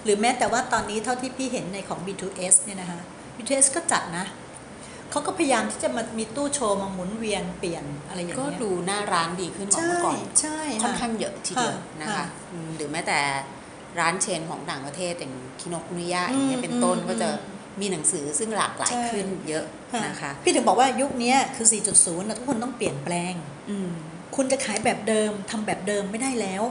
[0.03, 2.99] หรือแม้แต่ว่าตอนนี้เท่าที่พี่เห็นในของ B2S เนี่ยนะคะ
[3.35, 4.25] B2S ก็จัดนะ
[5.11, 13.19] เขาก็พยายามที่จะมามีตู้โชว์มาหมุนเวียนเปลี่ยนอะไรอย่างก็เงี้ยดูหน้าร้านดีขึ้นกว่าใช่เมื่อก่อนใช่ค่อนค่ะข้างเยอะทีเดียวค่ะนะคะค่ะอืมหรือแม้แต่
[13.99, 17.29] ร้านเชนของต่างประเทศอย่างคิโนคุนิยะอืมอย่างเงี้ยเป็นต้นอืมก็จะ
[17.81, 19.65] มีหนังสือซึ่งหลากหลายใช่ขึ้นเยอะ
[20.05, 21.67] นะคะ พี่ถึงบอกว่ายุคเนี้ยคือ
[21.97, 23.33] 4.0นะทุกคนต้องเปลี่ยนแปลง
[23.69, 23.91] อืม
[24.35, 26.63] คุณจะขายแบบเดิมทำแบบเดิมไม่ได้แล้ว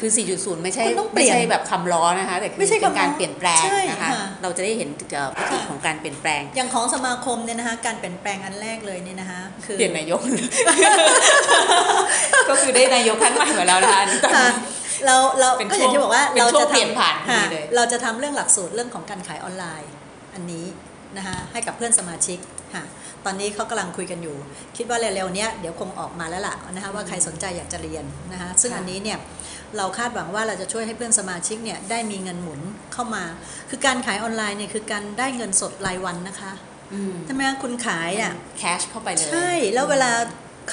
[0.00, 10.20] คือ 4.0 ไม่ใช่คุณต้องเปลี่ไม่ยนใช่แบบคำล้อนะคะ แต่คือไม่ใช่เป็นคำล้อการเปลี่ยนแปลงใช่นะคะค่ะเราจะได้เห็นเอ่อพฤติค่ะของการเปลี่ยนแปลง อย่างของสมาคมเนี่ยนะคะ การเปลี่ยนแปลงอันแรกเลยเนี่ยนะคะ คือเปลี่ยนนายก
[12.50, 14.54] ก็คือได้นายกท่านใหม่มาแล้วนะคะอันนี้ตอนค่ะนี้
[15.06, 19.90] เราเราเป็นก็อย่างที่บอกว่าช่วงเราเป็นช่วจะงเปลี่ยนผ่านค่ะพอดีเลยเราจะทำเรื่องหลักสูตรเรื่องของการขายออนไลน์
[20.34, 20.64] อันนี้
[21.16, 22.38] นะคะให้กับเพื่อนสมาชิก
[22.74, 22.84] ค่ะ
[23.24, 24.36] ตอนนี้เขากำลังคุยกันอยู่
[24.76, 29.18] คิดว่าเร็วๆเนี้ยเดี๋ยวคงออกมาแล้วล่ะนะคะว่าใครสนใจอยากจะเรียนนะคะซึ่งค่ะอันนี้เนี่ย
[29.76, 32.60] เราคาดหวังว่าเราจะช่วยให้เพื่อนสมาชิกเนี่ยได้มีเงินหมุน
[32.92, 33.24] เข้ามา
[33.70, 36.52] คือการขายออนไลน์เนี่ยคือการได้เงินสดรายวันนะคะ
[36.92, 40.10] อืมใช่ไหมคะคุณขายอะ cash เข้าไปเลย ใช่ แล้วเวลา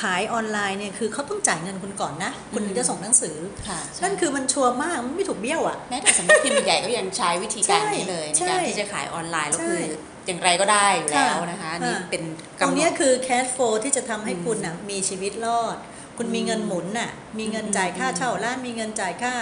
[0.01, 3.37] ขายออนไลน์เนี่ยคือเขาต้องจ่ายเงินคุณก่อนนะ คุณถึงจะส่งหนังสือ
[3.67, 9.81] ค่ะนั่นคือมันชัวร์มากมันไม่ถูกเบี้ยวอะแม้แต่สำนักพิมพ์ใหญ่ก็ยังใช้วิธีการนี้เลยในใช่การที่จะขายออนไลน์แล้วใช่คือ
[10.27, 12.23] อย่างไรก็ได้อยู่แล้วนะคะนี่ค่ะเป็น
[12.59, 15.77] ตรงกำหนเนี้ยดคือแค s โฟที่จะทำให้อืมคุณน่ะมีชีวิตรอด
[16.17, 19.33] คุณมีเงินหมุนน่ะมีเงินจ่ายค่าอืมเช่าร้านมีเงินจ่ายค่า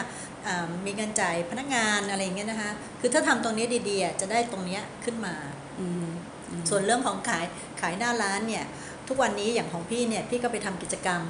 [0.48, 5.36] อ่ามีเงินจ่ายพนักงานอะไรอย่างเงี้ยนะคะ คือถ้าทำตรงนี้ดีๆอะจะได้ตรงเนี้ยขึ้นมา
[5.80, 6.06] อืม
[6.50, 7.46] อืมส่วนเรื่องของขาย
[7.82, 8.66] ขายหน้าร้านเนี่ย
[9.08, 11.22] ทุกวันนี้อย่างของพี่เนี่ยพี่ก็ไปทำกิจกรรม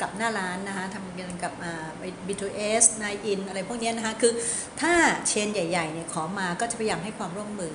[0.00, 1.86] กับหน้าร้านนะคะทำกันกับอ่า
[2.26, 4.32] B2S 9 in อะไรพวกเนี้ยนะคะ คือ
[4.80, 4.92] ถ้า
[5.28, 7.74] chain ใหญ่ๆเนี่ยขอมาก็จะพยายามให้ความร่วมมือ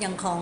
[0.00, 0.40] อย่างของ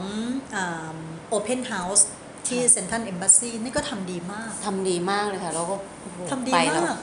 [1.29, 2.09] โอเพนเฮาส์
[2.47, 6.99] ที่เซนทันเอมบ s ซีนี่ก็ทำดีมากทำดีมากเลยค่ะ แล้วก็โอ้โหทำดีไปแล้วมาก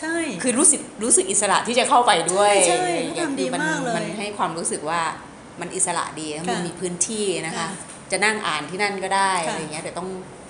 [0.00, 5.02] ใช่ คือรู้สึกรู้สึกอิสระที่จะเข้าไปด้วยใช่ใช่อย่างเงี้ยทำดีคือมากเลยมันให้ความรู้สึกว่า
[5.60, 7.68] มันอิสระดีแล้วมันค่ะมีพื้นที่นะคะค่ะ
[8.10, 10.08] จะนั่งอ่านที่นั่นก็ได้ค่ะอะไรอย่างเงี้ยแต่ต้อง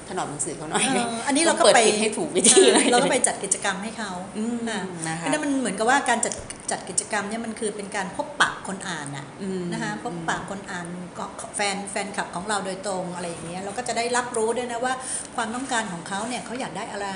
[0.08, 6.34] ถนอมหนังสือเขาหน่อยเอออันนี้เราก็ต้งเปิดไปปิดให้ถูกวิธีเลยเราก็ไปจัดกิจกรรมให้เขาอืมค่ะนะคะเพราะฉะนั้นมันเหมือนกับว่าการจัด
[6.70, 10.86] จัดกิจกรรมเนี่ยมันคือเป็นการพบปะคนอ่านน่ะอืมนะคะพบปะคนอ่าน
[11.18, 11.24] ก็
[11.56, 14.94] แฟนแฟนคลับของเราโดยตรงอะไรอย่างเงี้ยเราก็จะได้รับรู้ด้วยนะว่า
[15.36, 17.08] ความต้องการของเขาเนี่ยเขาอยากได้อะไร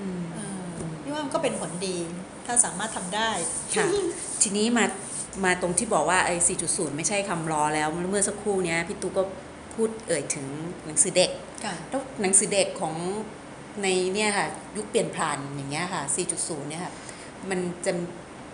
[0.00, 0.64] อืมเออ
[1.02, 1.98] พี่ว่ามันก็เป็นผลดี
[2.46, 3.30] ถ้าสามารถทำได้
[3.76, 3.86] ค่ะ
[4.42, 4.84] ทีนี้มา
[5.44, 6.34] มาตรงที่บอกว่าไอ้
[6.66, 9.24] 4.0 ไม่ใช่คำรอแล้วเมื่อสักครู่เนี้ยพี่ตุ๊กก็
[9.74, 10.46] พูดเอ่ยถึง
[10.86, 11.30] หนังสือเด็ก
[11.64, 12.94] ค่ะแล้วหนังสือเด็กของ
[13.82, 14.46] ในเนี่ยค่ะ
[14.76, 16.02] ยุคเปลี่ยนผ่านอย่างเงี้ยค่ะ
[16.36, 16.92] 4.0 เนี่ยค่ะ
[17.50, 17.92] มันจะ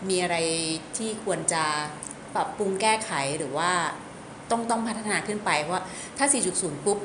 [0.08, 0.36] มีอะไร
[0.96, 1.64] ที่ควรจะ
[2.34, 3.70] ปรับปรุงแก้ไขหรือว่า
[4.50, 5.84] ต้องต้องพัฒนาขึ้นไปเพราะว่า
[6.18, 6.98] ถ้า 4.0 ปุ๊บ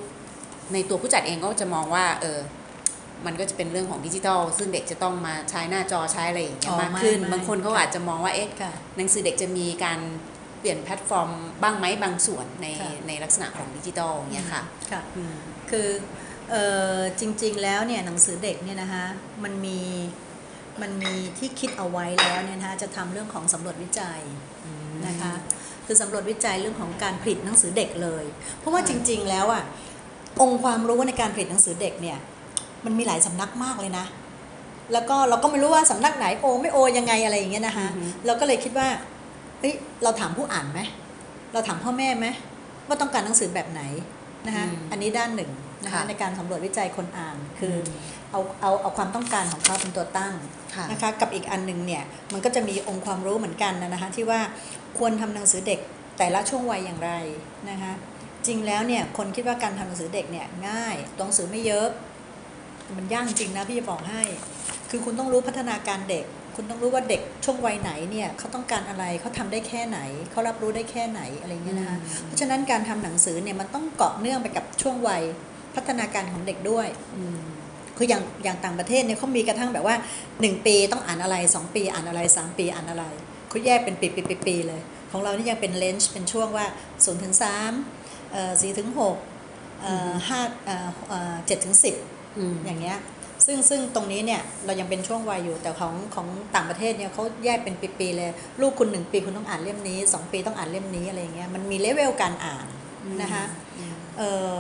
[0.74, 2.40] ในตัวผู้จัดเองก็จะมองว่าเออ
[3.26, 10.00] มันก็จะเป็นเรื่องของดิจิทัลซึ่งเด็กจะต้องมาใช้หน้าจอใช้อะไรอย่างเงี้อ๋ยอมากขึ้นไม่ไม่บางคนเขาค่ะอาจจะมองว่าเอ๊ะค่ะหนังสือเด็กจะมีการ
[10.35, 11.30] เปลี่ยนแพลตฟอร์ม
[11.62, 15.34] บ้างไหมบางส่วนในค่ะในลักษณะของดิจิทัลอย่างเงี้ยค่ะค่ะอืม
[15.70, 15.88] คือ
[16.52, 16.56] เอ
[16.96, 19.06] อจริงๆแล้วเนี่ยหนังสือเด็กเนี่ยนะคะ
[19.44, 19.80] มันมี
[20.82, 24.22] มันมีที่คิดเอาไว้แล้วเนี่ยนะคะจะทำเรื่องของสำรวจวิจัย
[25.08, 25.34] นะคะ
[25.86, 28.26] คือสำรวจวิจัยเรื่องของการผลิตหนังสือเด็กเลย
[28.60, 29.64] เพราะว่าค่ะจริง ๆ แล้วอะ
[30.42, 32.18] องค์ความรู้ในการผลิตหนังสือเด็กเนี่ย
[32.86, 34.06] มันมีหลายสำนักมากเลยนะ
[34.94, 38.88] แล้วก็เราก็ไม่รู้ว่าสำนักไหนโอไม่โอยังไงอะไรอย่างเงี้ยนะคะอือฮึเราก็เลยคิดว่า
[39.60, 40.80] เฮ้ยเราถามผู้อ่านไหม
[41.54, 42.28] เราถามพ่อแม่ไหม
[42.88, 43.82] ว่าต้องการหนังสือแบบไหน
[44.48, 45.52] นะคะอืมอันนี้ด้านหนึ่ง
[45.84, 47.86] นะคะค่ะในการสำรวจวิจัยคนอ่านคืออม
[48.32, 50.34] เอาเอาเอาความต้องการของเขาเป็นตัวตั้ง
[50.76, 52.04] ค่ะนะคะกับอีกอันหนึ่งเนี่ย
[52.34, 54.40] มันก็จะมีองค์ความรู้เหมือนกันนะนะคะที่ว่า
[54.98, 55.80] ควรทำหนังสือเด็ก
[56.18, 57.12] แต่ละช่วงวัยอย่างไร
[57.70, 57.94] นะคะ
[58.48, 61.88] จริงแล้วเนี่ยคนคิดว่าการทำหนังสือเด็กเนี่ยง่ายตัวหนังสือไม่เยอะ
[62.84, 64.22] แต่มันยากจริงนะพี่จะบอกให้
[64.90, 66.26] คือคุณต้องรู้พัฒนาการเด็ก
[66.56, 70.00] คุณต้องรู้ว่าเด็กช่วงวัยไหนเนี่ยเขาต้องการอะไรเขาทำได้แค่ไหน
[70.32, 75.24] เขารับรู้ได้แค่ไหนอะไรเงี้ยนะคะอืมเพราะฉะนั้นการทำหนังสือเนี่ยมันต้องเกาะเนื่องไปกับช่วงวัย
[75.76, 77.40] พัฒนาการของเด็กด้วยอืม
[77.98, 79.96] คืออย่างอย่างต่างประเทศเนี่ยเขามีกระทั่งแบบว่า
[80.32, 83.06] 1 ปีต้องอ่านอะไร 2 ปีอ่านอะไร 3 ปีอ่านอะไร
[83.50, 84.82] เขาแยกเป็นปีปีปีปีเลย
[85.12, 87.72] ของเรานี่ยังเป็นเลนจ์เป็นช่วงว่า0ูนย์ถึงสาม
[88.62, 89.16] สี่ถึงหก
[90.30, 90.40] ห้า
[91.48, 91.96] เจ็ดถึงสิบ
[92.38, 92.98] อืมอย่างเงี้ย
[93.46, 98.30] ซึ่งซึ่งตรงนี้เนี่ยเรายังเป็นช่วงวัยอยู่แต่ของของต่างประเทศเนี่ยเขาแยกเป็นปีๆเลย
[98.62, 102.66] ลูกคุณหนึ่งปีคุณต้องอ่านเล่มนี้สองปีต้องอ่านเล่มนี้อะไรอย่างเงี้ยมันมีเลเวลการอ่าน
[103.22, 103.44] นะคะ
[104.18, 104.60] เอ่อ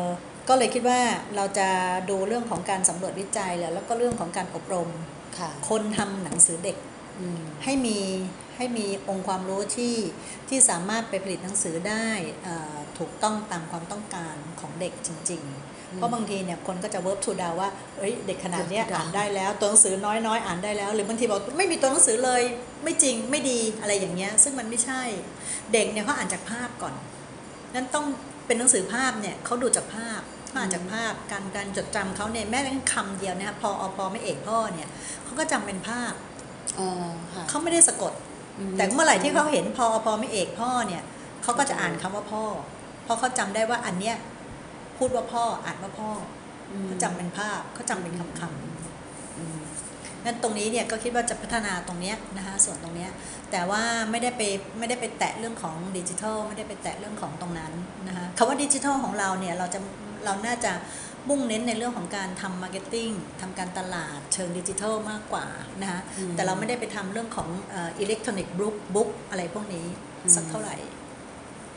[0.50, 1.00] ก็เลยคิดว่า
[1.36, 1.70] เราจะ
[2.10, 4.90] ดูเรื่องของการสำรวจวิจัยแหละแล้วก็เรื่องของการอบรม
[5.40, 6.78] ค่ะคนทำหนังสือเด็ก
[7.20, 8.00] อืมให้มี
[8.58, 9.96] ให้มีองค์ความรู้ที่
[10.50, 12.08] ที่สามารถไปผลิตหนังสือได้
[12.44, 15.64] เอ่อถูกต้องตามความต้องการของเด็กจริง ๆ
[15.96, 22.41] เพราะบางทีเนี่ยคนก็จะเวิร์บทูดาว่าเอ้ยเด็กขนาดเนี้ย Verb to อ่านได้แล้วตัวหนังสือน้อยๆ อ่านได้แล้ว หรือบางทีบอกไม่มีตัวหนังสือเลย
[22.84, 25.02] ไม่จริงไม่ดีอะไรอย่างเงี้ยซึ่งมันไม่ใช่
[25.74, 26.93] เด็กเนี่ยเขาอ่านจากภาพก่อน
[27.76, 28.06] นั้นต้อง
[28.46, 34.89] เป็นหนังสือภาพเนี่ยเขาดูจากภาพเขาอ่านจากภาพการการจดจำเขาเนี่ยแม้แต่คำเดียวเนี่ยพออพอไม่เอกพ่อเนี่ย
[35.24, 36.14] เขาก็จำเป็นภาพ
[36.80, 36.88] อ๋อ
[37.34, 38.14] ค่ะเขาไม่ได้สะกด
[38.60, 41.04] อืมแต่เมื่อไหร่ที่เขาเห็นพออพอไม่เอกพ่อเนี่ย
[41.43, 42.43] เขาก็จะอ่านคำว่าพ่อ
[43.04, 44.16] เพราะเขาจำได้ว่าอันเนี้ย
[44.98, 46.10] พูดว่าพ่ออ่านว่าพ่อ
[46.72, 49.58] อืมเขาจำเป็นภาพเขาจำเป็นคำคำอืม
[50.26, 53.10] งั้นตรงนี้เนี่ยก็คิดว่าจะพัฒนาตรงเนี้ยนะคะส่วนตรงเนี้ย
[53.52, 53.82] แต่ว่า
[54.12, 54.41] ไม่ได้ไป
[54.80, 57.74] ไม่ได้ไปแตะเรื่องของดิจิทัลไม่ได้ไปแตะเรื่องของตรงนั้น
[58.08, 59.80] นะคะคำว่าดิจิทัลของเราเนี่ยเราจะ
[60.26, 60.72] เราน่าจะ
[61.30, 63.10] มุ่งเน้นในเรื่องของการทำ marketing
[63.41, 65.46] ทำการตลาดเชิงดิจิทัลมากกว่า
[65.82, 67.48] นะคะอืมแต่เราไม่ได้ไปทำเรื่องของ
[68.00, 69.86] อิเล็กทรอนิกส์บุ๊กบุ๊กอะไรพวกนี้
[70.24, 70.76] อืมสักเท่าไหร่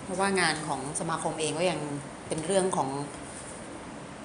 [0.04, 1.80] เพราะว่างานของสมาคมเองก็ยัง
[2.28, 2.88] เป็นเรื่องของ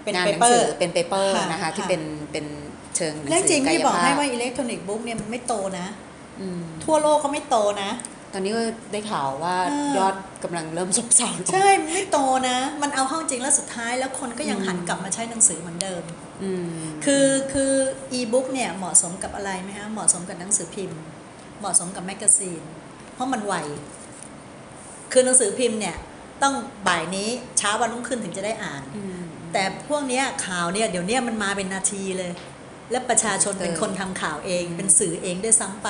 [0.03, 2.01] เป็นงานเปหนัเปอสืร์เป็นเปเปอร์ค่ะนะคะ ที่ค่ะเป็น
[2.31, 2.45] เป็น
[2.95, 5.87] เชิงหนังเรื่องสืจริงกาที่ยบอกให้ภาพว่าอิเล็กทรอนิกส์บุ๊กเนี่ยมันไม่โตนะ
[6.41, 7.89] อืมทั่วโลกก็ไม่โตนะ
[8.33, 16.03] ตอนนี้ก็ได้ข่าวว่าเออยอดกำลังเริ่มซบเซาลงใช่มันไม่โตนะ มันเอาเข้าจริงแล้วสุดท้ายแล้วคนก็ยังหันกลับมาใช้หนังสือเหมือนเดิม
[16.43, 16.67] อืม
[17.05, 17.71] คือคือ
[18.11, 20.99] อีบุ๊กเนี่ยเหมาะสมกับอะไรไหมฮะเหมาะสมกับหนังสือพิมพ์
[21.59, 22.61] เหมาะสมกับ magazine
[23.13, 23.55] เพราะมันไว
[25.11, 25.95] คือหนังสือพิมพ์เนี่ย
[26.43, 26.55] ต้อง
[26.87, 29.15] บ่ายนี้เช้าวันรุ่งขึ้นถึงจะได้อ่านอืม
[29.53, 32.31] แต่พวกเนี้ยข่าวเนี่ยเดี๋ยวเนี้ยมันมาเป็นนาทีเลย
[32.91, 35.89] และประชาชนเป็นคนทำข่าวเอง เป็นสื่อเองด้วยซ้ำไป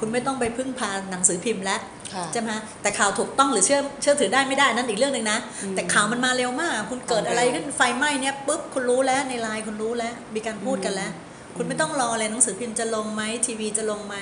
[0.00, 1.80] คุณไม่ต้องไปพึ่งพาหนังสือพิมพ์แล้ว
[2.14, 11.12] ค่ะใช่ไหมฮะแต่ข่าวถูกต้องหรือเชื่อเชื่อถือได้ไม่ได้นั่นอีกเรื่องหนึ่งนะอืมแต่ข่าวมันมาเร็วมาก คุณเกิดอะไรขึ้นไฟไหม้เนี่ยปุ๊บคุณรู้แล้วในไลน์คุณรู้แล้ว มีการพูดกันแล้ว
[11.56, 14.16] คุณไม่ต้องรออะไรหนังสือพิมพ์จะลงไหมทีวีจะลงไหม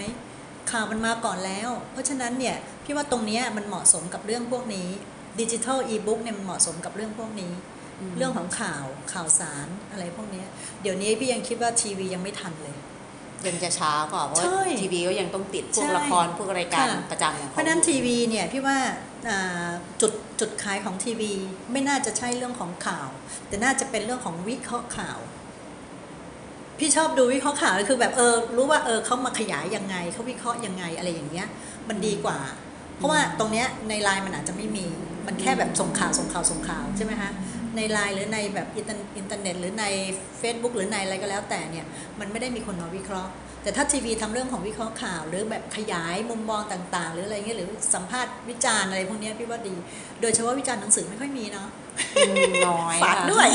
[0.71, 4.89] ข่าวมันมาก่อนแล้ว เพราะฉะนั้นเนี่ยพี่ว่าตรงเนี้ยมันเหมาะสมกับเรื่องพวกนี้
[5.41, 7.53] ดิจิทัลอีบุ๊กเนี่ยมันเหมาะสมกับเรื่องพวกนี้
[8.11, 10.47] มเรื่องของข่าวข่าวสารอะไรพวกเนี้ย
[10.83, 12.77] เดี๋ยวนี้พี่ยังคิดว่าทีวียังไม่ทันเลย
[13.47, 18.79] ยังจะช้ากว่าเพราะใช่ว่าทีวีก็ยังต้องติดพวกใช่ละครพวกรายการค่ะประจำของเพเขาราะฉะนั้นอยู่ทีวีเนี่ยพี่ว่า
[19.29, 19.69] อ่า
[20.01, 21.33] จุดจุดขายของทีวี
[21.73, 23.09] ไม่น่าจะใช่เรื่องของข่าว
[23.49, 25.19] แต่น่าจะเป็นเรื่องของวิเคราะห์ข่าว
[26.79, 31.49] พี่ชอบดูวิเคราะห์ข่าวคือแบบเออรู้ว่าเออเขามาขยายยังไงเขาวิเคราะห์ยังไงอะไรอย่างเงี้ย
[31.89, 32.39] มันดีกว่า
[32.97, 34.87] เพราะว่าตรงเนี้ยในไลน์มันอาจจะไม่มี
[35.31, 37.31] มันแค่แบบส่งข่าวส่งข่าวส่งข่าวใช่ไหมฮะ
[37.77, 39.85] ในไลน์หรือในแบบอินเทอร์อินเทอร์เน็ต หรือใน
[40.41, 41.87] Facebook หรือในอะไรก็แล้วแต่เนี่ย
[42.21, 49.75] มันไม่ได้มีคนมาวิเคราะห์ แต่ถ้าทีวีทำเรื่องของวิเคราะห์ข่าว หรือแบบขยายมุมมองต่างๆ หรืออะไรเงี้ยหรือสัมภาษณ์วิจารณ์อะไรพวกเนี้ยพี่ว่าดี
[50.21, 51.69] โดยเฉพาะวิจารณ์หนังสือไม่ค่อยมีเนาะ
[52.17, 53.49] อืมน้อยฝากค่ะด้วย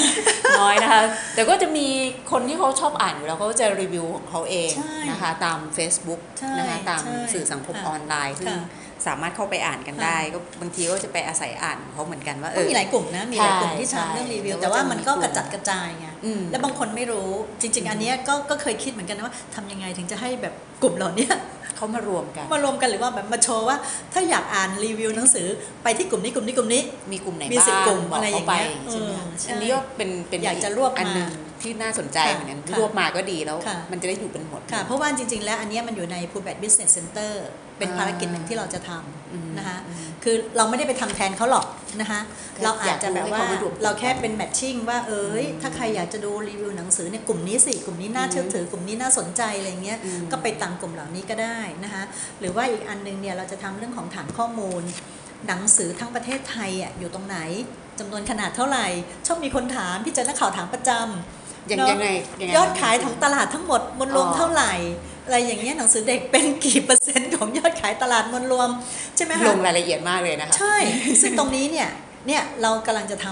[0.60, 1.04] น้อยนะคะ
[1.36, 1.88] แต่ก็จะมี
[2.32, 8.66] คนที่เขาชอบอ่านอยู่แล้วเขาก็จะรีวิวของเขาเองใช่นะคะตาม Facebook ใช่นะคะตามใช่สื่อสังคมค่ะออนไลน์ซึ่งค่ะ
[9.08, 17.30] สามารถเข้าไปอ่านกันค่ะได้ ก็บางทีก็จะไปอาศัยอ่านของเขาเหมือนกันว่าเอก็อมีหลายกลุ่มนะมีหลายกลุ่มใช่ที่ทำเรื่องรีวิวใช่แต่ว่ามันก็แต่ว่าจะมีกระจัดกระจายไงอืมแล้วบางคนไม่รู้
[17.62, 20.54] จริง ๆ อันเนี้ยก็ก็เคยคิดเหมือนกันนะว่าทำยังไงถึงจะให้แบบ
[20.84, 21.34] กลุ่มเหล่าเนี้ย
[21.78, 23.78] เขามารวมกัน มารวมกันหรือว่าแบบมาโชว์ว่า
[24.14, 25.48] ถ้าอยากอ่านรีวิวหนังสือ
[25.84, 26.82] ไปที่กลุ่มนี้กลุ่มนี้กลุ่มนี้
[27.12, 31.30] มีกลุ่มไหนมีบ้างสิบกลุ่มบอกอะไรอเขาย่างไปเงี้ยใช่ไหมคะเออใช่อันนี้ก็เป็นเป็นอยากจะรวบอันมาหนึ่ง
[31.62, 37.34] ที่น่าสนใจค่ะเหมือนกันค่ะรวบมาก็ดีแล้วค่ะมันจะได้อยู่เป็นหมวดค่ะ เพราะว่าจริง ๆ แล้วอันเนี้ยมันอยู่ใน p u b e t Business Center
[37.78, 38.92] เป็นอ่าภารกิจหนึ่งที่เราจะท
[39.34, 41.66] อืมำนะคะอืมคือเราไม่ได้ไปทำแทนเขาหรอก
[42.02, 42.22] นะคะ
[42.54, 52.04] แค่เราอาจจะแบบว่าอยากรู้ให้เขามารวมกลุ่มเราแค่เป็นแมทชิ่งว่าเอ้ยถ้าใครอยากจะดูรีวิวหนังสือเนี่ยกลุ่มนี้สิกลุ่มนี้น่าเชื่อถือกลุ่มนี้น่าสนใจอะไรเงี้ยอืมก็ไปตามกลุ่มเหล่านี้ก็ได้นะคะ
[52.40, 54.84] หรือว่าอีกอันนึงเนี่ยเราจะทำเรื่องของฐานข้อมูล
[55.48, 57.38] หนังสือทั้งประเทศไทยอะอยู่ตรงไหน
[58.00, 58.88] จำนวนขนาดเท่าไหร่
[59.28, 62.08] ชอบมีคนถามพี่เจอนักข่าวถามประจำยังเนอะยังไง
[62.42, 64.74] ยังไงยอดขายของตลาดทั้งหมดมวลรวมอ๋อเท่าไหร่
[65.26, 68.70] อะไรอย่างเงี้ยหนังสือเด็กเป็นกี่เปอร์เซ็นต์ของยอดขายตลาดมวลรวม
[69.16, 70.76] ใช่ไหมลคะงรายละเอียดมากเลยนะคะใช่
[71.22, 71.90] ซึ่งตรงนี้เนี่ย
[72.28, 73.28] เนี่ยเรากำลังจะท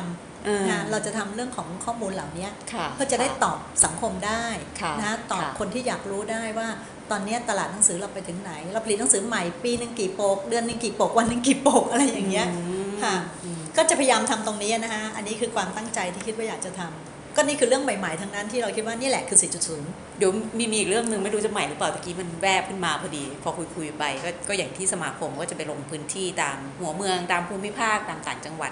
[0.46, 4.46] เออำนะเราจะทำเรื่องของข้อมูลเหล่านี้ค่ะเพื่อจะได้ตอบสังคมได้
[4.82, 6.68] ค่ะนะตอบค่ะคนที่อยากรู้ได้ว่า
[7.12, 19.40] ตอนเนี้ยตลาดหนังสือเราไปถึงไหน เราผลิตหนังสือใหม่ปีหนึ่งกี่ปก เดือนหนึ่งกี่ปก วันหนึ่งกี่ปกอะไรอย่างเงี้ยอืมค่ะอืมก็จะพยายามทำตรงนี้นะคะอันนี้คือความตั้งใจที่คิดว่าอยากจะทำ ก็นี่คือเรื่องใหม่ๆทั้งนั้นที่เราคิดว่านี่แหละคือ
[19.78, 28.72] 4.0 เดี๋ยวมีมีอีกเรื่องหนึ่งไม่รู้จะใหม่หรือเปล่าตะกี้มันแวบขึ้นมาพอดี พอคุยๆไปก็ก็อย่างที่สมาคมก็จะไปลงพื้นที่ตามหัวเมืองตามภูมิภาคตามต่างจังหวัด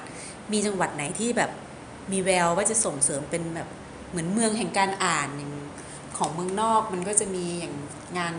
[0.52, 1.52] มีจังหวัดไหนที่แบบ
[2.12, 3.68] มีแววว่าจะส่งเสริมเป็นแบบ
[4.10, 5.54] เหมือนเมืองแห่งการอ่านอย่าง
[6.18, 7.76] ของเมืองนอกมันก็จะมีอย่าง
[8.18, 8.34] งาน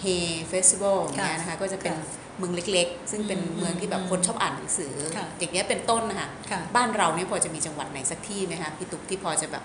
[0.00, 0.04] เฮ
[0.48, 1.94] เฟสติวัลอย่างเงี้ยนะคะก็จะเป็น
[2.38, 9.64] เมืองเล็ก ๆ ซึ่งเป็นอืมเมืองที่แบบอืมคนชอบอ่านหนังสือค่ะอย่างเงี้ยเป็นต้นนะคะค่ะบ้านเราเนี่ยพอจะมีจังหวัดไหนสักที่ไหมคะพี่ตุ๊กที่พอจะแบบ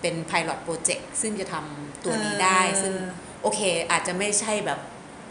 [0.00, 2.94] เป็น pilot project ซึ่งจะทำตัวนี้ได้เอ่อซึ่ง
[3.42, 3.60] โอเค
[3.90, 4.80] อาจจะไม่ใช่แบบ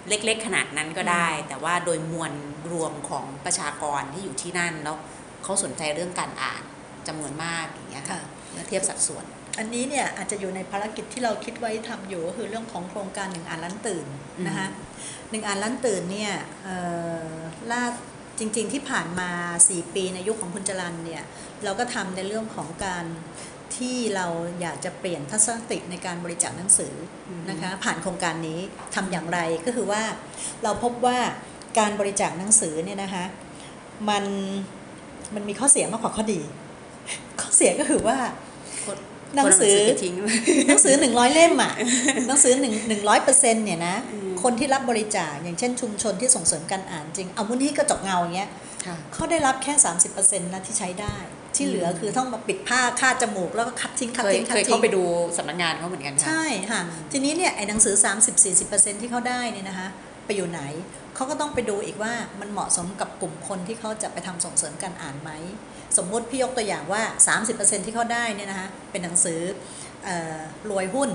[0.09, 2.31] เล็ก ๆ ขนาดนั้นก็ได้ แต่ว่าโดยมวล
[2.71, 4.95] รวมของประชากรที่อยู่ที่นั่น แล้ว
[5.43, 6.63] เขาสนใจเรื่องการอ่าน
[7.07, 8.21] จำนวนมากอย่างเงี้ยค่ะค่ะ
[8.51, 9.25] เมื่อเทียบสัดส่วน
[9.59, 14.05] อันนี้เนี่ยอาจจะอยู่ในภารกิจที่เราคิดไว้ทำอยู่ก็คือเรื่องของโครงการหนึ่งอ่านล้านตื่น
[14.37, 14.67] อืมนะคะ
[15.31, 16.75] หนึ่งอ่านล้านตื่นเนี่ยเอ่
[17.25, 17.29] อ
[17.71, 17.83] ล่า
[18.39, 19.29] จริงๆที่ผ่านมา
[19.65, 21.23] 4 ปีในยุคของคุณจรันเนี่ย
[21.63, 23.05] เราก็ทำในเรื่องของการ
[23.75, 24.27] ที่เรา
[24.61, 26.93] อยากจะเปลี่ยนทัศนคติในการบริจาคหนังสือ
[27.27, 28.59] อมนะคะผ่านโครงการนี้
[28.95, 30.01] ทำอย่างไรก็คือว่า
[30.63, 31.17] เราพบว่า
[31.79, 33.25] การบริจาคหนังสือเนี่ยนะคะ
[34.09, 34.23] มัน
[35.35, 36.41] มันมีข้อเสียมากกว่าข้อดี
[37.41, 38.50] ข้อเสียก็คือว่าคน
[39.35, 40.13] หนังสือคนเาไปทิ้ง
[40.67, 41.73] หนังสือหนึ่งร้อยเล่มอะ
[42.27, 48.49] หนังสือหนึ่งหนึ่งร้อยเปอร์เซ็นต์เนี่ยนะอืมคนที่รับบริจาคอย่างเช่นชุมชนที่ส่งเสริมการอ่านจริง เอามูลที่กระจกเงาอย่างเงี้ย
[48.85, 49.73] ค่ะเขาได้รับแค่
[50.09, 51.15] 30%นะที่ใช้ได้
[51.55, 55.03] ที่เหลือคือต้องมาปิดผ้าคาดจมูกแล้วก็คัดทิ้งคัดเคยทิ้งคัดเคยทิ้เข้างไปดู
[55.37, 57.95] สำนักงานเขาเหมือนกันค่ะใช่ค่ะทีนี้เนี่ยไอ้หนังสือ
[58.49, 59.87] 30-40%ที่เขาได้เนี่ยนะคะ
[60.25, 60.61] ไปอยู่ไหน
[61.15, 65.31] เขาก็ต้องไปดูอีกว่ามันเหมาะสมกับกลุ่มคนที่เขาจะไปทำส่งเสริมการอ่านไหม
[65.97, 67.01] สมมุติพี่ยกตัวอย่างว่า
[67.45, 69.39] 30%ที่เขาได้เนี่ยนะคะเป็นหนังสือ
[70.03, 70.37] เอ่อ
[70.69, 71.09] รวยหุ้น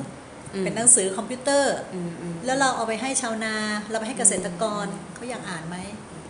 [0.54, 3.54] อืมเป็นหนังสือคอมพิวเตอร์อืมอืมแล้วเราเอาไปให้ชาวนา
[3.90, 5.76] เราไปให้เกษตรกรเขาอยากอ่านไหม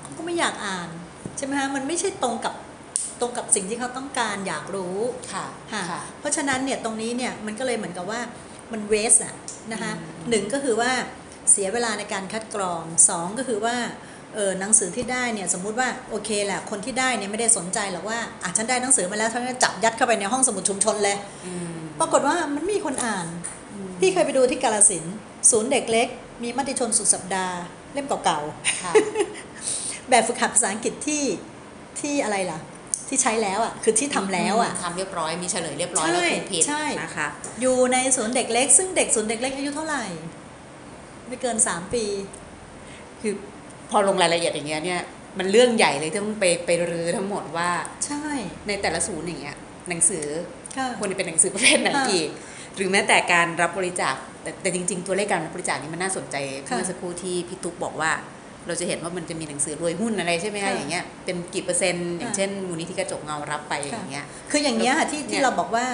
[0.02, 0.88] เขาก็ไม่อยากอ่าน
[1.36, 2.54] ใช่ไหมคะมันไม่ใช่ตรงกับ
[3.20, 4.96] ตรงกับสิ่งที่เขาต้องการอยากรู้
[5.32, 8.20] ค่ะค่ะค่ะเพราะฉะนั้นเนี่ยตรงนี้เนี่ยมันก็เลยเหมือนกับว่า
[8.72, 9.34] มันเวสอะ
[9.72, 10.92] นะคะอืมหนึ่งก็คือว่า
[11.52, 13.76] เสียเวลาในการคัดกรองสองก็คือว่า
[14.34, 21.16] เออหนังสือที่ได้เนี่ยสมมุติว่าโอเคแหละคนที่ได้เนี่ยไม่ได้สนใจหรอกว่าอะฉันได้หนังสือมาแล้วฉันก็จับยัดเข้าไปในห้องสมุดชุมชนเลย
[21.46, 23.26] อืมปรากฏว่ามันไม่มีคนอ่าน
[24.00, 25.16] พี่เคยไปดูที่กาลสินธุ์
[25.50, 26.08] ศูนย์เด็กเล็ก
[26.42, 27.58] มีมติชนสุดสัปดาห์
[27.92, 28.40] เล่มเก่า
[28.82, 31.22] ค่ะๆแบบฝึกหัดภาษาอังกฤษที่
[32.00, 32.58] ที่อะไรล่ะ
[33.08, 37.28] ที่ใช้แล้วอะคือที่ทำแล้วอะทำเรียบร้อยมีเฉลยเรียบร้อยใช่แล้วถูกผิดใช่นะคะ
[37.60, 40.04] อยู่ในศูนย์เด็กเล็ก ซึ่งเด็กศูนย์เด็กเล็กอายุเท่าไหร่
[41.28, 42.04] ไม่เกินสามปี
[43.20, 43.34] คือ
[43.90, 45.00] พอลงรายละเอียดอย่างเงี้ยเนี่ย
[45.38, 47.70] มันเรื่องใหญ่เลยที่ต้องไปไปรื้อทั้งหมดว่า
[48.06, 48.24] ใช่
[48.66, 49.56] ในแต่ละศูนย์อย่างเงี้ย
[49.88, 50.26] หนังสือ
[50.76, 52.28] ค่ะควรจะเป็นหนังสือประเภทไหนค่ะอีก
[52.76, 56.36] หรือแม้แต่การรับบริจาคแต่แต่จริง ๆ ตัวเลขการรับบริจาคนี่มันน่าสนใจ
[56.68, 58.12] ค่ะเมื่อสักครู่ที่พี่ตุ๊กบอกว่า
[58.66, 65.86] เราจะเห็นว่ามันจะมีหนังสือรวยหุ้นอะไรใช่ไหมคะค่ะอย่างเงี้ยเป็นกี่เปอร์เซ็นต์อย่างค่ะเช่นมูลนิธิกระจกเงารับไปอย่างเงี้ยคืออย่างเงี้ยค่ะที่เนี่ยที่เราบอกว่า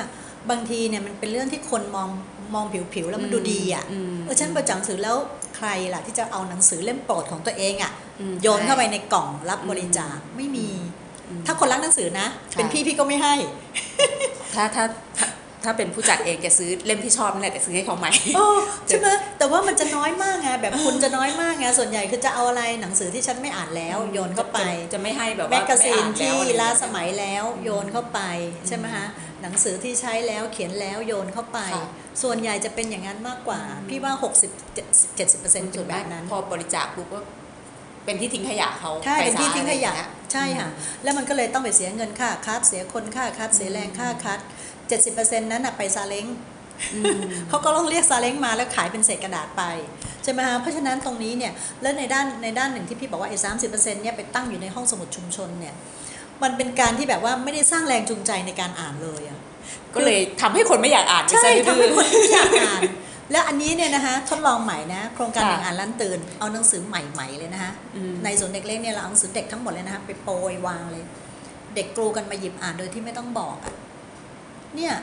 [0.50, 2.08] บางทีเนี่ยมันเป็นเรื่องที่คนมอง
[2.54, 5.16] มองผิวๆแล้วมันดูดีอะอืมเออฉันบริจาคหนังสือแล้ว
[5.56, 10.68] ใครล่ะที่จะเอาหนังสือเล่มโปรดของตัวเองอะอืมโยนเข้าไปในกล่องรับอืมบริจาคไม่มี
[11.28, 13.34] อืมถ้าคนรักหนังสือนะใช่เป็นพี่พี่ก็ไม่ให้
[14.54, 14.84] ถ้าถ้า
[15.18, 15.26] ถ้า
[15.64, 18.46] ถ้าเป็นผู้จัดเองจะซื้อเล่มที่ชอบนั่นแหละแต่ซื้อให้เขาใหม่โอ้
[18.88, 28.20] ใช่ไหมแต่ว่ามันจะน้อยมากไงแบบคุณจะน้อยมากไงส่วนใหญ่คือจะเอาอะไรหนังสือที่ฉันไม่อ่านแล้ว โยนเข้าไป จะจะไม่ให้แบบว่าแมกกาซีนไม่ที่อ่แล้วอะไรล้าเงี้ยสมัยแล้วโยนเข้าไป
[28.68, 29.06] ใช่ไหมฮะ
[29.42, 31.86] หนังสือที่ใช้แล้วเขียนแล้วโยนเข้าไปค่ะ
[32.22, 34.26] ส่วนใหญ่จะเป็นอย่างนั้นมากกว่า พี่ว่า 60
[34.88, 37.20] 70ถูกไหมแบบนั้น พอบริจาคปุ๊บก็
[38.04, 40.68] เป็นที่ทิ้งขยะเขาใช่เป็นที่ไฟฟ้าทิ้งขยะอไรอาเยใช่ค่ะ
[41.02, 44.40] แล้วมันก็เลยต้องไปเสียเงินค่าคัดเสียคนค่าคัดเสียแรงค่าคัด
[44.90, 46.26] 70%นั้นน่ะไปซาเล้ง
[46.94, 49.62] อืมเขาก็ต้องเรียกซาเล้งมาแล้วขายเป็นเศษกระดาษไป
[50.24, 55.74] ใช่ไหมคะเพราะฉะนั้นตรงนี้เนี่ย แล้วในด้านในด้านหนึ่งที่พี่บอกว่าไอ้สามสิบเปอร์เซ็นต์เนี่ยไปตั้งอยู่ในห้องสมุดชุมชนเนี่ย
[56.42, 59.38] มันเป็นการที่แบบว่าไม่ได้สร้างแรงจูงใจในการอ่านเลยอะ
[59.94, 62.82] ก็เลยทำให้คนไม่อยากอ่านใช่ไปซะทำให้ดื้อคนไม่อยากอ่าน
[63.32, 71.04] แล้วอันนี้เนี่ยนะคะทดลองใหม่นะโครงการค่ะหนึ่งอ่านล้านตื่นเอาหนังสือใหม่ๆเลยนะคะอืมในศูนย์เด็กเล็กเนี่ยเราเอาหนังสือเด็กทั้งหมดเลยนะคะไปโปรยวางเลย
[71.74, 73.74] เด็กกรูกันมาหยิบอ่านโดยที่ไม่ต้องบอกอะ
[74.76, 74.94] เนี่ย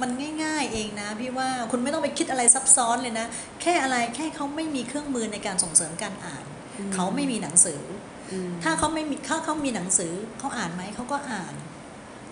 [0.00, 0.10] มัน
[0.44, 3.26] ง่าย ๆ เองนะพี่ว่าคุณไม่ต้องไปคิดอะไรซับซ้อนเลยนะ
[3.62, 6.44] แค่อะไรแค่เขาไม่มีเครื่องมือในการส่งเสริมการอ่าน
[6.78, 8.07] อืมเขาไม่มีหนังสืออืม
[8.62, 11.54] ถ้าเขาไม่มีถ้าเขามีหนังสือเขาอ่านไหมเขาก็อ่าน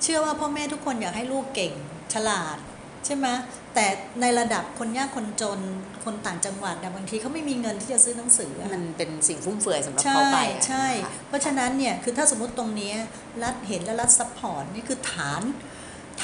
[0.03, 1.73] เชื่อว่าพ่อแม่ทุกคนอยากให้ลูกเก่ง
[2.15, 2.59] ฉลาด
[3.07, 3.27] ใช่ไหม
[3.75, 3.87] แต่
[4.21, 5.61] ในระดับคนยากคนจน
[6.05, 12.97] คนต่างจังหวัดนะบางทีเขาไม่มีเงินที่จะซื้อหนังสืออะมันเป็นสิ่งฟุ่มเฟือยสำหรับใช่เขาไปอะใช่ค่ะเพราะฉะนั้นเนี่ยคือถ้าสมมติตรงเนี้ย
[13.43, 15.43] รัฐเห็นและรัฐ support นี่คือฐาน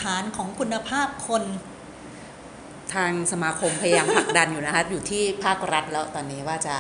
[0.01, 1.45] ฐานของคุณภาพคน
[2.95, 6.77] ทางสมาคมพยายามผลักดันอยู่นะคะอยู่ที่ภาครัฐแล้วตอนนี้ว่าจะ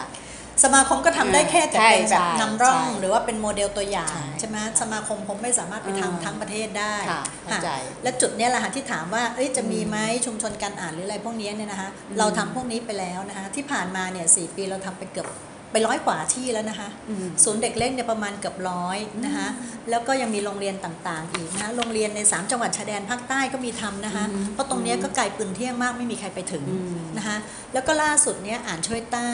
[0.64, 7.68] สมาคมก็ทำได้แค่แต่ใช่เป็นแบบใช่นำร่องใช่หรือว่าเป็นโมเดลตัวอย่างใช่ใช่ไหมสมาคมคงไม่สามารถไปอืมทำทั้งประเทศได้ค่ะเข้าใจ
[8.03, 9.96] และจุดเนี้ยแหละค่ะที่ถามว่าเอ้ยจะมีไหม
[10.26, 11.88] ชุมชนการอ่านหรืออะไรพวกเนี้ยเนี่ยนะคะ
[12.18, 15.28] เราทำพวกนี้ไปแล้วนะคะที่ผ่านมาเนี่ยสปีเราทำไปเกือบ
[15.74, 19.48] ไปร้อยกว่าที่แล้วนะคะอืมศูนย์เด็กเล็กเนี่ยประมาณเกือบร้อยนะคะ
[19.90, 27.36] แล้วก็ยังมีโรงเรียนต่างๆ อีกนะคะโรงเรียนใน 3 จังหวัดชายแดนภาคใต้ก็มีทำนะคะอืมเพราะตรงเนี้ยก็ไกลปืนเที่ยงมากไม่มีใครไปถึงอืมนะคะ
[27.72, 29.32] แล้วก็ล่าสุดเนี่ยอ่านช่วยใต้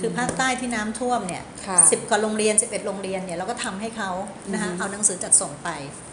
[0.00, 4.10] คือภาคใต้ที่น้ำท่วมเนี่ยค่ะสิบกว่าโรงเรียน11โรงเรียนเนี่ยเราก็ทำให้เขา
[4.52, 5.68] นะคะอืมเอาหนังสือจัดส่งไป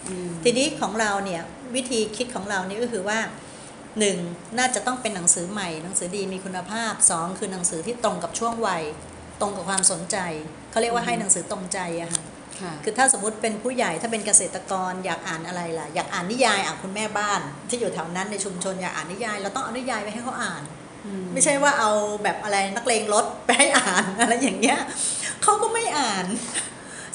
[0.10, 1.42] อืมทีนี้ของเราเนี่ย
[1.76, 3.20] วิธีคิดของเรานี่ก็คือว่า
[4.00, 4.18] หนึ่ง
[4.58, 8.84] น่าจะต้องเป็นหนังสือใหม่ หนังสือดีมีคุณภาพสองคือหนังสือที่ตรงกับช่วงวัย
[9.42, 10.18] ตรงกับความสนใจ
[10.72, 12.24] เขาเรียกว่าให้หนังสือตรงใจอะค่ะ
[12.62, 20.64] ค่ะคือถ้าสมมติเป็นผู้ใหญ่ถ้าเป็นเกษตรกรอยากอ่านอะไรล่ะ อยากอ่านนิยายอ่านคุณแม่บ้าน ที่อยู่แถวนั้นในชุมชนอยากอ่านนิยาย เราต้องเอานิยายไปให้เขาอ่าน
[21.34, 21.92] ไม่ใช่ว่าเอา
[22.24, 24.80] แบบอะไรนักเลงรถไปให้อ่านอะไรอย่างเงี้ย
[25.44, 26.26] เขาก็ไม่อ่าน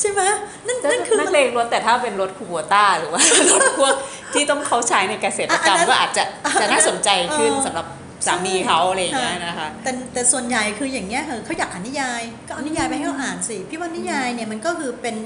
[0.00, 0.22] ใช่ไหม
[0.66, 3.94] นั่นนั่นคือนักเลงรถแต่ถ้าเป็นรถคูโบต้าหรือว่ารถพวก
[4.34, 6.24] ที่ต้องเขาใช้ในเกษตรกรรมอะอันนั้นก็อาจจะ
[6.60, 7.86] จะน่าสนใจขึ้นเออสำหรับ
[8.26, 15.16] สามีเขาอะไรอย่างเงี้ยนะคะ แต่แต่ส่วนใหญ่คืออย่างเงี้ยเออเขาอยากอ่านนิยาย ก็เอานิยายไปให้เขาอ่านสิ พี่ว่านิยายเนี่ยมันก็คือเป็น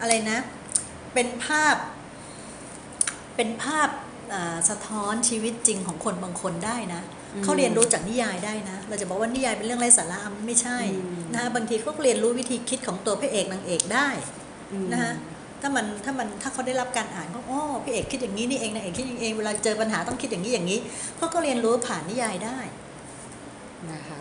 [0.00, 0.38] อะไรนะ
[1.14, 1.76] เป็นภาพ
[3.36, 3.88] เป็นภาพ
[4.32, 14.08] อ่าสะท้อนชีวิตจริงของคนบางคนได้นะอืม เขาเรียนรู้จากนิยายได้นะ เราจะบอกว่านิยายเป็นเรื่องไร้สาระมันไม่ใช่อืมนะคะบางทีเขาก็เรียนรู้วิธีคิดของตัวพระเอกนางเอกได้
[14.92, 15.12] นะคะ
[15.60, 20.78] ถ้ามันถ้ามันถ้าเขาได้รับการอ่านเขาอ๋อพี่เอกคิดอย่างนี้นี่เองนางเอกคิดอย่างนี้เองเวลาเจอปัญหาต้องคิดอย่างนี้อย่างนี้
[21.16, 22.58] เขาก็เรียนรู้ผ่านนิยายได้
[23.92, 24.20] นะคะ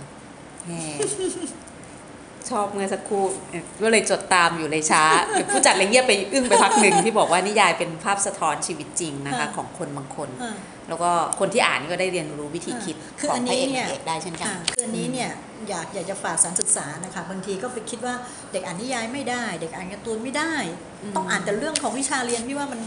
[0.66, 0.72] แหม
[2.52, 5.04] ชอบเมื่อสักครู่เอ่อก็เลยจดตามอยู่เลยช้า
[5.52, 10.56] ผู้จัดเลยเงียบไปอึ้งไปพักหนึ่งที่บอกว่านิยายเป็นภาพสะท้อนชีวิตจริงนะคะค่ะของคนบางคนอ่า
[10.90, 15.30] แล้วก็คนที่อ่านก็ได้เรียนรู้วิธีคิดคือขออังนพระนี้เอกเนี่ยนางเอกได้เช่นกันอ่าคืออันนี้เนี่ย
[15.70, 18.16] อยากอยากจะฝากสารศึกษานะคะ บางทีก็ไปคิดว่า
[18.52, 20.54] เด็กอ่านนิยายไม่ได้ เด็กอ่านการ์ตูนไม่ได้
[21.02, 22.82] อืมต้องอ่านแต่เรื่องของวิชาเรียนพี่ว่ามัน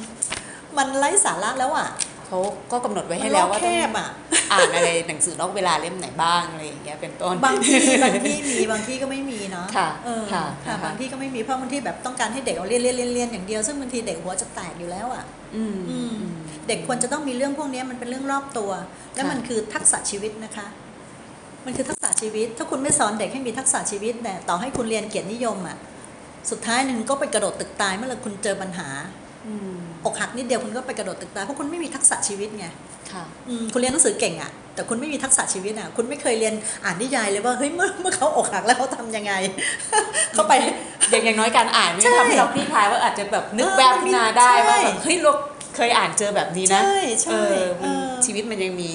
[0.78, 1.88] มันไร้สาระแล้วอะ
[2.28, 2.38] เขา
[2.72, 4.08] ก็กำหนดไว้มัให้นแล้วโลกว่าแคต้องบอะ
[4.52, 15.24] อ่านอะไรหนังสือนอกเวลาเล่มไหนบ้างอะไรอย่างเงี้ยเป็นต้นบางที่บางที่มีบางที่ก็ไม่มีเนาะค่ะเออค่ะค่ะนะคะบางที่ก็ไม่มีเพราะบางที่แบบต้องการให้เด็กเอาเรียนเรียนเรียนเรียนอย่างเดียวซึ่งบางทีเด็กหัวจะแตกอยู่แล้วอะ
[15.56, 16.16] อืมอืม
[16.68, 18.70] เด็กควรจะต้องมีเรื่องพวกนี้มันเป็นเรื่องรอบตัว
[19.14, 20.66] และค่ะมันคือทักษะชีวิตนะคะ
[21.66, 25.76] มันคือทักษะชีวิต ถ้าคุณไม่สอนเด็กให้มีทักษะชีวิตเนี่ยต่อให้คุณเรียนเกียรตินิยมอะ
[26.50, 28.88] สุดท้ายหนึ่งก็ไปกระโดดตึกตายเมื่อไหรคุณเจอปัญหา
[29.98, 32.66] อืมอกหักนิดเดียวคุณก็ไปกระโดดตึกตายเพราะคุณไม่มีทักษะชีวิตไง
[33.12, 39.32] ค่ะอืมคุณเรียนหนังสือเก่งอะแต่คุณไม่มีทักษะชีวิตอะคุณไม่เคยเรียนอ่านนิยายเลยว่าเฮ้ยเมื่อเมื่อเขาอกหักแล้วเขาทำยังไง
[40.34, 40.52] เขาไป
[41.10, 45.32] เด็กอย่างน้อยการอ่านนี่ใช่ทำให้เราคลี่คลายว่าอาจจะแบบนึกเออแวบขึ้นมาได้ใช่ว่าแบบเฮ้ยเรา
[45.76, 47.34] เคยอ่านเจอแบบนี้นะใช่ใช่เอ
[47.64, 48.90] อมันเออชีวิตมันยังมี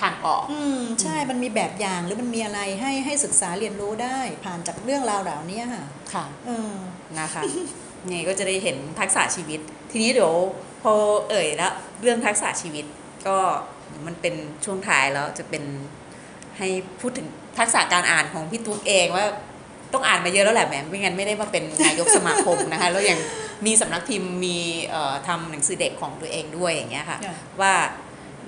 [0.00, 5.84] ทางออกอืมใช่มันมีแบบอย่างหรือมันมีอะไรให้ให้ศึกษาเรียนรู้ได้ ผ่านจากเรื่องราวเหล่านี้ค่ะ
[6.14, 6.74] ค่ะเออ
[7.18, 7.42] นะคะ
[8.10, 9.60] นี่ก็จะได้เห็นทักษะชีวิต
[9.96, 10.34] ทีนี้เดี๋ยว
[10.82, 10.92] พอ
[11.30, 11.72] เอ่ยแล้ว
[12.02, 12.84] เรื่องทักษะชีวิต
[13.26, 13.36] ก็
[14.06, 14.34] มันเป็น
[14.64, 15.64] ช่วงท้ายแล้วจะเป็น
[16.58, 16.68] ให้
[17.00, 17.26] พูดถึง
[17.58, 19.26] ทักษะการอ่านของพี่ตุ๊กเองว่า
[19.92, 23.18] ต้องอ่านมาเยอะแล้วแหละแหมไม่งั้นไม่ได้มาเป็นนายกสมาคมนะคะ แล้วยัง
[23.66, 24.58] มีสำนักพิมพ์มี
[24.90, 27.74] เอ่อทำหนังสือเด็กของตัวเองด้วยอย่างเงี้ยค่ะค่ะ ว่า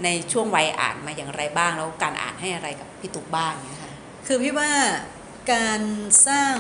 [0.05, 3.93] ในช่วงวัยอ่านมาอย่างไรบ้างแล้วการอ่านให้อะไรกับพี่ตุ๊กบ้างเนี่ยค่ะ
[4.27, 4.71] คือพี่ว่า
[5.53, 5.81] การ
[6.29, 6.55] สร้าง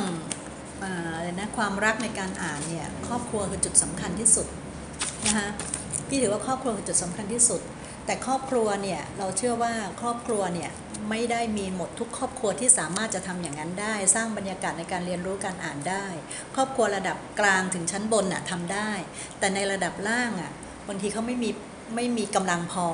[0.82, 4.46] อ่าอะไรนะความรักในการอ่านเนี่ยครอบครัวคือจุดสำคัญที่สุด
[5.24, 5.48] นะคะ
[6.08, 7.60] พี่ถือว่าครอบครัวคือจุดสำคัญที่สุด
[8.06, 10.70] แต่ครอบครัวเนี่ยเราเชื่อว่าครอบครัวเนี่ย
[11.10, 16.06] ไม่ได้มีหมดทุกครอบครัวที่สามารถจะทำอย่างนั้นได้ สร้างบรรยากาศในการเรียนรู้การอ่านได้
[16.54, 18.90] ครอบครัวระดับกลางถึงชั้นบนน่ะทำได้
[19.38, 20.52] แต่ในระดับล่างอะ
[20.88, 21.50] บางทีเขาไม่มี
[21.94, 22.88] ไม่มีกำลังพอ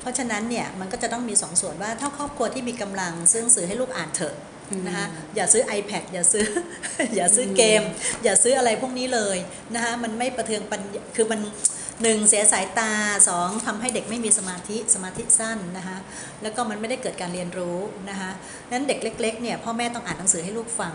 [0.00, 4.34] เพราะฉะนั้นเนี่ยมันก็จะต้องมีสองส่วนว่าถ้าครอบครัวที่มีกำลังซื้อหนังสื่อให้ลูกอ่านเถอะ
[4.86, 5.06] นะคะ
[5.36, 6.46] อย่าซื้อ iPad อย่าซื้อ
[7.16, 7.82] อย่าซื้อเกม
[8.24, 9.36] อย่าซื้ออะไรพวกนี้เลย
[9.74, 11.40] นะคะมันไม่ประเทืองปัญญาคือมัน
[12.02, 12.92] หนึ่งเสียสายตา
[13.28, 15.96] สองทำให้เด็กไม่มีสมาธิสมาธิสั้นนะคะ
[16.42, 17.78] แล้วก็มันไม่ได้เกิดการเรียนรู้
[18.10, 18.30] นะคะ
[18.72, 20.92] นั้นเด็กเล็กๆเนี่ยพ่อแม่ต้องอ่านหนังสือให้ลูกฟัง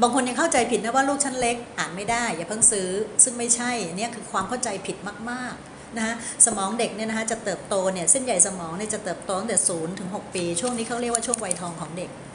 [0.00, 2.88] บางคนยังเข้าใจผิดนะว่าลูกชั้นเล็กอ่านไม่ได้ อย่าเพิ่งซื้อ
[3.24, 4.96] ซึ่งไม่ใช่เนี่ยคือความเข้าใจผิด
[5.30, 6.14] มากๆนะคะ
[6.46, 12.27] สมองเด็กเนี่ยนะคะจะเติบโตเนี่ยเส้นใยสมองเนี่ยจะเติบโตตั้งแต่ศูนย์ถึงหกปี ช่วงนี้เขาเรียกว่าช่วงวัยทองของเด็กอืม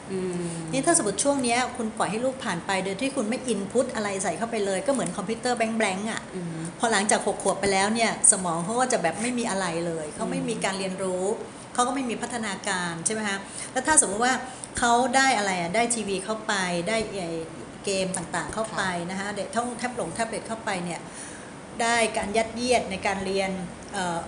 [0.72, 11.24] นี่ถ้าสมมติช่วงเนี้ยคุณปล่อยให้ลูกผ่านไปโดยที่คุณไม่ input อะไรใส่เข้าไปเลย ก็เหมือนคอมพิวเตอร์ blank ๆอะอืมพอหลังจากหกขวบไปแล้วเนี่ย สมองเขาก็จะแบบไม่มีอะไรเลย เขาไม่มีการเรียนรู้
[11.74, 13.38] เขาก็ไม่มีพัฒนาการใช่ไหมคะ
[13.72, 14.34] แล้วถ้าสมมติว่า
[14.78, 16.52] เขาได้อะไรอะได้ทีวีเข้าไป
[16.88, 17.30] ได้ไอ้
[17.84, 21.00] เกมต่างๆเข้าไปนะคะเด็กท่องแท็บหลงแท็บเล็ตเข้าไปเนี่ย
[21.82, 23.50] ได้การยัดเยียดในการเรียน
[23.92, 24.18] เอ่อ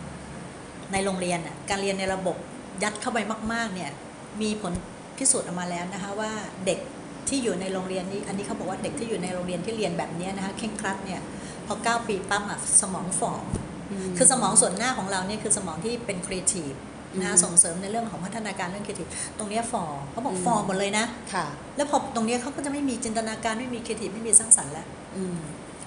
[0.92, 2.36] ในโรงเรียนอะการเรียนในระบบ
[2.82, 3.18] ยัดเข้าไป
[3.52, 3.90] มาก ๆเนี่ย
[4.42, 4.72] มีผล
[5.18, 6.30] พิสูจน์ออกมาแล้วนะคะว่า
[6.66, 6.78] เด็ก
[7.28, 11.20] ที่อยู่ในโรงเรียนนี้ อันนี้เขาบอกว่าเด็กที่อยู่ในโรงเรียนที่เรียนแบบเนี้ยนะคะเคร่งครัดเนี่ย
[11.66, 13.32] พอ 9 ปีปั๊บอะสมองฝ่อ
[14.16, 16.72] คือสมองส่วนหน้าของเราเนี่ยคือสมองที่เป็นครีเอทีฟ
[17.18, 19.08] นะคะอืมส่งเสริมในเรื่องของพัฒนาการเรื่องครีเอทีฟ
[19.38, 21.04] ตรงเนี้ยฟอร์เขาบอกอืมฟอร์หมดเลยนะ
[21.34, 21.46] ค่ะ
[21.76, 24.86] แล้วพอตรงเนี้ยเขาก็จะไม่มีจินตนาการไม่มีครีเอทีฟไม่มีสร้างสรรค์แล้ว
[25.16, 25.38] อืม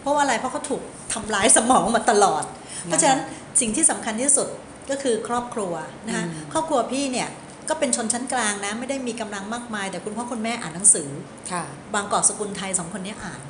[0.02, 0.82] เพราะว่าอะไรเพราะเขาถูก
[1.14, 3.20] ทำร้ายสมองมาตลอดนะคะเพราะฉะนั้น
[3.62, 4.48] สิ่งที่สำคัญที่สุด
[4.90, 5.74] ก็คือครอบครัว
[6.08, 7.30] นะคะอืมครอบครัวพี่เนี่ย
[7.70, 11.10] ก็เป็นชนชั้นกลางนะ ไม่ได้มีกำลังมากมาย แต่คุณพ่อคุณแม่อ่านหนังสือ
[11.52, 11.64] ค่ะ
[11.94, 13.42] บางกอกสกุลไทยสองคนเนี้ยอ่าน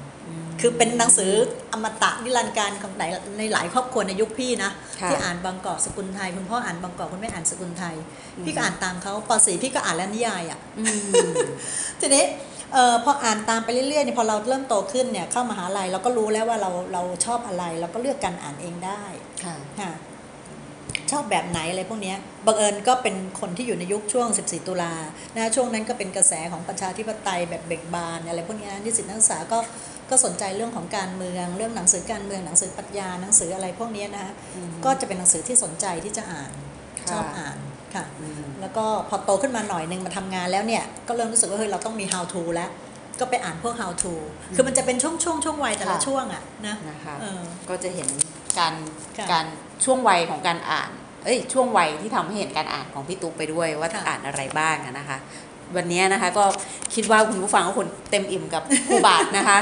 [0.48, 1.32] มคือเป็นหนังสือ
[1.74, 7.96] อมตะนิรันดร์การของหลายในหลายครอบครัวในยุคพี่นะค่ะที่อ่านบางกอกสกุลไทย คุณพ่ออ่านบางกอกคุณแม่อ่านสกุลไทย
[8.38, 10.84] อืมพี่ก็อ่านตามเขาปสี่พี่ก็อ่านแล้วนิยายอะอื
[11.32, 11.34] ม
[12.00, 12.26] ทีนี้
[12.74, 19.04] เอ่อพออ่านตามไปเรื่อยๆเนี่ยพอเราเริ่มโตขึ้นเนี่ยเข้ามหาลัยเราก็รู้แล้วว่าเราเราชอบอะไร เราก็เลือกการอ่านเองได้
[19.44, 19.92] ค่ะค่ะ
[21.12, 24.94] ชอบแบบไหนอะไรพวกเนี้ยบังเอิญก็เป็นคนที่อยู่ในยุคช่วง 14 ตุลา
[25.36, 29.60] นะช่วงนั้นก็เป็นกระแสของประชาธิปไตยแบบเบ่งบานอะไรพวกเนี้ยนิสิตนักศึกษาก็
[30.10, 36.52] ก็สนใจเรื่องของการเมือง เรื่องหนังสือการเมืองหนังสือปรัชญาหนังสืออะไรพวกเนี้ยนะคะอืมก็จะเป็นหนังสือที่สนใจที่จะอ่าน
[37.00, 37.58] ค่ะชอบอ่าน
[37.96, 42.70] ค่ะอืมแล้วก็พอโตขึ้นมาหน่อยนึงมาทำงานแล้วเนี่ยก็เริ่มรู้สึกว่าเฮ้ยเราต้องมี how to แล้ว
[43.20, 44.14] ก็ไปอ่านพวก how to
[44.56, 48.10] คือมันจะเป็นช่วงช่วงช่วงวัยแต่ละค่ะช่วงอะนะนะคะเออก็จะเห็น
[48.60, 48.74] การ
[49.18, 49.46] ค่ะการ
[49.86, 50.90] ช่วงวัยของการอ่าน
[51.26, 55.18] เออ้ย ช่วงวัยที่ทำให้เห็นการอ่านของพี่ตุ๊กไปด้วยว่าค่ะอ่านอะไรบ้างอะนะคะ
[55.76, 56.46] วันนี้นะคะก็
[56.96, 59.58] คิดว่าคุณผู้ฟังก็คนเต็มอิ่มกับครูบาทนะคะ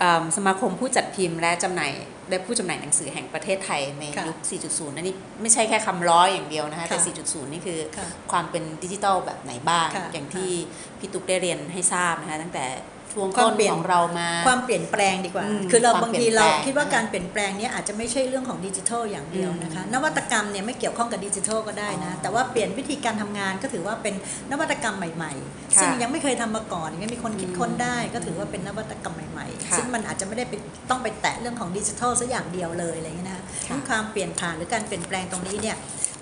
[0.00, 1.92] เอิ่มสมาคมผู้จัดพิมพ์และจำหน่าย
[2.28, 10.50] และผู้จำหน่ายหนังสือแห่งประเทศไทยในค่ะยุค 4.0อันนี้ไม่ใช่แค่คำล้ออย่างเดียวนะคะ แต่ค่ะ4.0 นี่คือค่ะความเป็นดิจิทัลแบบไหนบ้างค่ะอย่างที่
[10.98, 12.64] พี่ตุ๊กได้เรียนให้ทราบนะคะตั้งแต่
[13.12, 24.14] ช่วงควาต้มนเปลี่ยนของเรามา ความเปลี่ยนแปลงดีกว่าอืมคือเราความบางทีเปลี่ยนเราแปลงคิดว่าการเปลี่ยนแปลงเนี้อาจจะไม่ใช่เรื่องของดิจิทัลอย่างเดียวนะคะอืมนวัตกรรมเนี่ยไม่เกี่ยวข้องกับดิจิทัลก็ได้นะอ๋อแต่ว่าเปลี่ยนวิธีการทำงานก็ถือว่าเป็น
[24.50, 30.54] นวัตกรรมใหม่ๆค่ะซึ่งยังไม่เคยทำมาก่อนยังมีคนคิดค้นได้ ก็ถือว่าเป็นนวัตกรรมใหม่ค่ะๆซึ่งมันอาจจะไม่ได้ไป
[30.90, 35.76] ต้องไปแตะเรื่องของดิจิทัลซะอย่างเดียวเลยอะไรเงี้ยนะคะค่ะความเปลี่ยนผ่านหรือการเปลี่ยนแปลงตรงนี้เนี่ย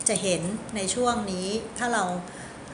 [0.08, 0.40] จะเห็น
[0.76, 1.46] ในช่วงนี้
[1.78, 2.04] ถ้าเรา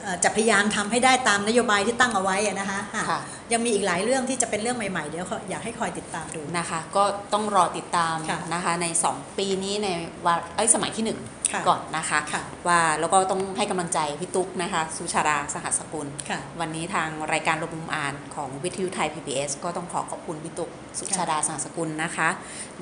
[0.01, 3.21] เอ่อจะพยายามทำให้ได้ตามนโยบายที่ตั้งเอาไว้อะนะคะอะค่ะ
[3.53, 9.87] ยังมีอีกหลายเรื่องที่จะเป็นเรื่องใหม่ๆ เดี๋ยวอยากให้คอยติดตามดูนะคะ ก็ต้องรอติดตามค่ะนะคะใน 2 ปีนี้ใน
[10.25, 11.05] วาเอ้ยสมัยที่
[11.53, 20.69] ค่ะ1ก่อนนะคะค่ะว่าแล้วก็ต้องให้กำลังใจพี่ตุ๊กนะคะสุชาดาสหัสกุลค่ะวันนี้ทางรายการระบุมอ่านของวิทยุไทย PBS ก็ต้องขอขอบคุณพี่ตุ๊ก
[20.99, 22.29] สุชาดาสหัสกุลนะคะ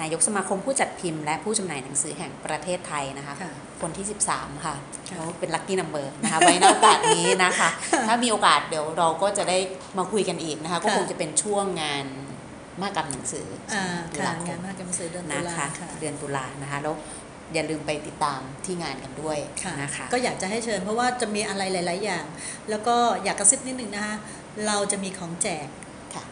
[0.02, 4.76] นายกสมาคมผู้จัดพิมพ์และผู้จำหน่ายหนังสือแห่งประเทศไทยนะคะค่ะคนที่ 13 ค่ะ
[5.10, 7.70] ค่ะแล้วเป็นลัคกี้นัมเบอร์นะคะไว้ในโอกาสนี้นะคะ
[8.08, 9.58] ถ้ามีโอกาสเดี๋ยวเราก็จะได้
[9.98, 12.06] มาคุยกันอีกนะคะ ก็ค่ะคงจะเป็นช่วงงาน
[12.82, 16.96] มากกับหนังสืออ่าตุค่ะลาคงานมมหกรรมสื่อเดือนตุนะลาคะค่ะเดือนตุลานะคะแล้ว
[17.54, 22.26] อย่าลืมไปติดตามที่งานกันด้วยค่ะนะคะก็อยากจะให้เชิญเพราะว่าจะมีอะไรหลาย ๆ อย่าง
[22.70, 24.16] แล้วก็อยากกระซิบนิดนึงนะคะ
[24.68, 25.68] เราจะมีของแจก
[26.16, 26.24] ค่ะ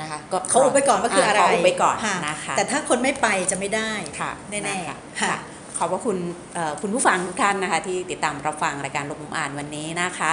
[0.00, 5.38] นะคะก็เขาอุบไปก่อนว่าคืออะไรขอุบไปก่อนค่ะนะคะแต่ถ้าคนไม่ไปจะไม่ได้ค่ะแน่นะคะๆค่ะ
[5.78, 6.16] ขอบพระคุณ
[6.54, 10.30] เอ่อคุณผู้ฟังทุกท่านนะคะ ที่ติดตามรับฟังรายการลงมุมอ่านวันนี้นะคะ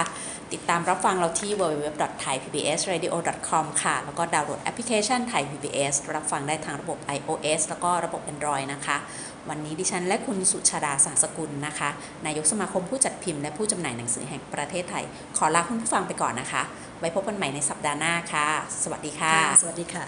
[0.52, 8.96] ติดตามรับฟังเราที่ www.thaipbsradio.com ค่ะ แล้วก็ดาวน์โหลดแอปพลิเคชัน Thai PBS รับฟังได้ทางระบบ iOS แล้วก็ระบบ Android นะคะ
[9.48, 11.88] วันนี้ดิฉันและคุณสุชาดาสาสกุลนะคะ
[12.26, 15.04] นายกสมาคมผู้จัดพิมพ์และผู้จำหน่ายหนังสือแห่งประเทศไทย
[15.36, 16.62] ขอลาคุณผู้ฟังไปก่อนนะคะ
[17.00, 18.48] ไว้พบกันใหม่ในสัปดาห์หน้าค่ะ
[18.82, 20.04] สวัสดีค่ะ สวัสดีค่ะ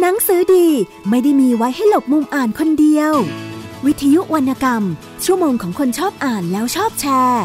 [0.00, 0.66] หนังสือดี
[1.08, 3.14] ไม่ได้มีไว้ให้หลบมุมอ่านคนเดียว
[3.86, 4.82] วิทยุวรรณกรรม
[5.24, 7.44] ชั่วโมงของคนชอบอ่านแล้วชอบแชร์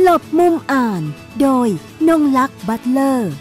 [0.00, 1.02] หลบมุมอ่าน
[1.40, 1.68] โดย
[2.08, 3.32] นงลักษ์บัตเลอร์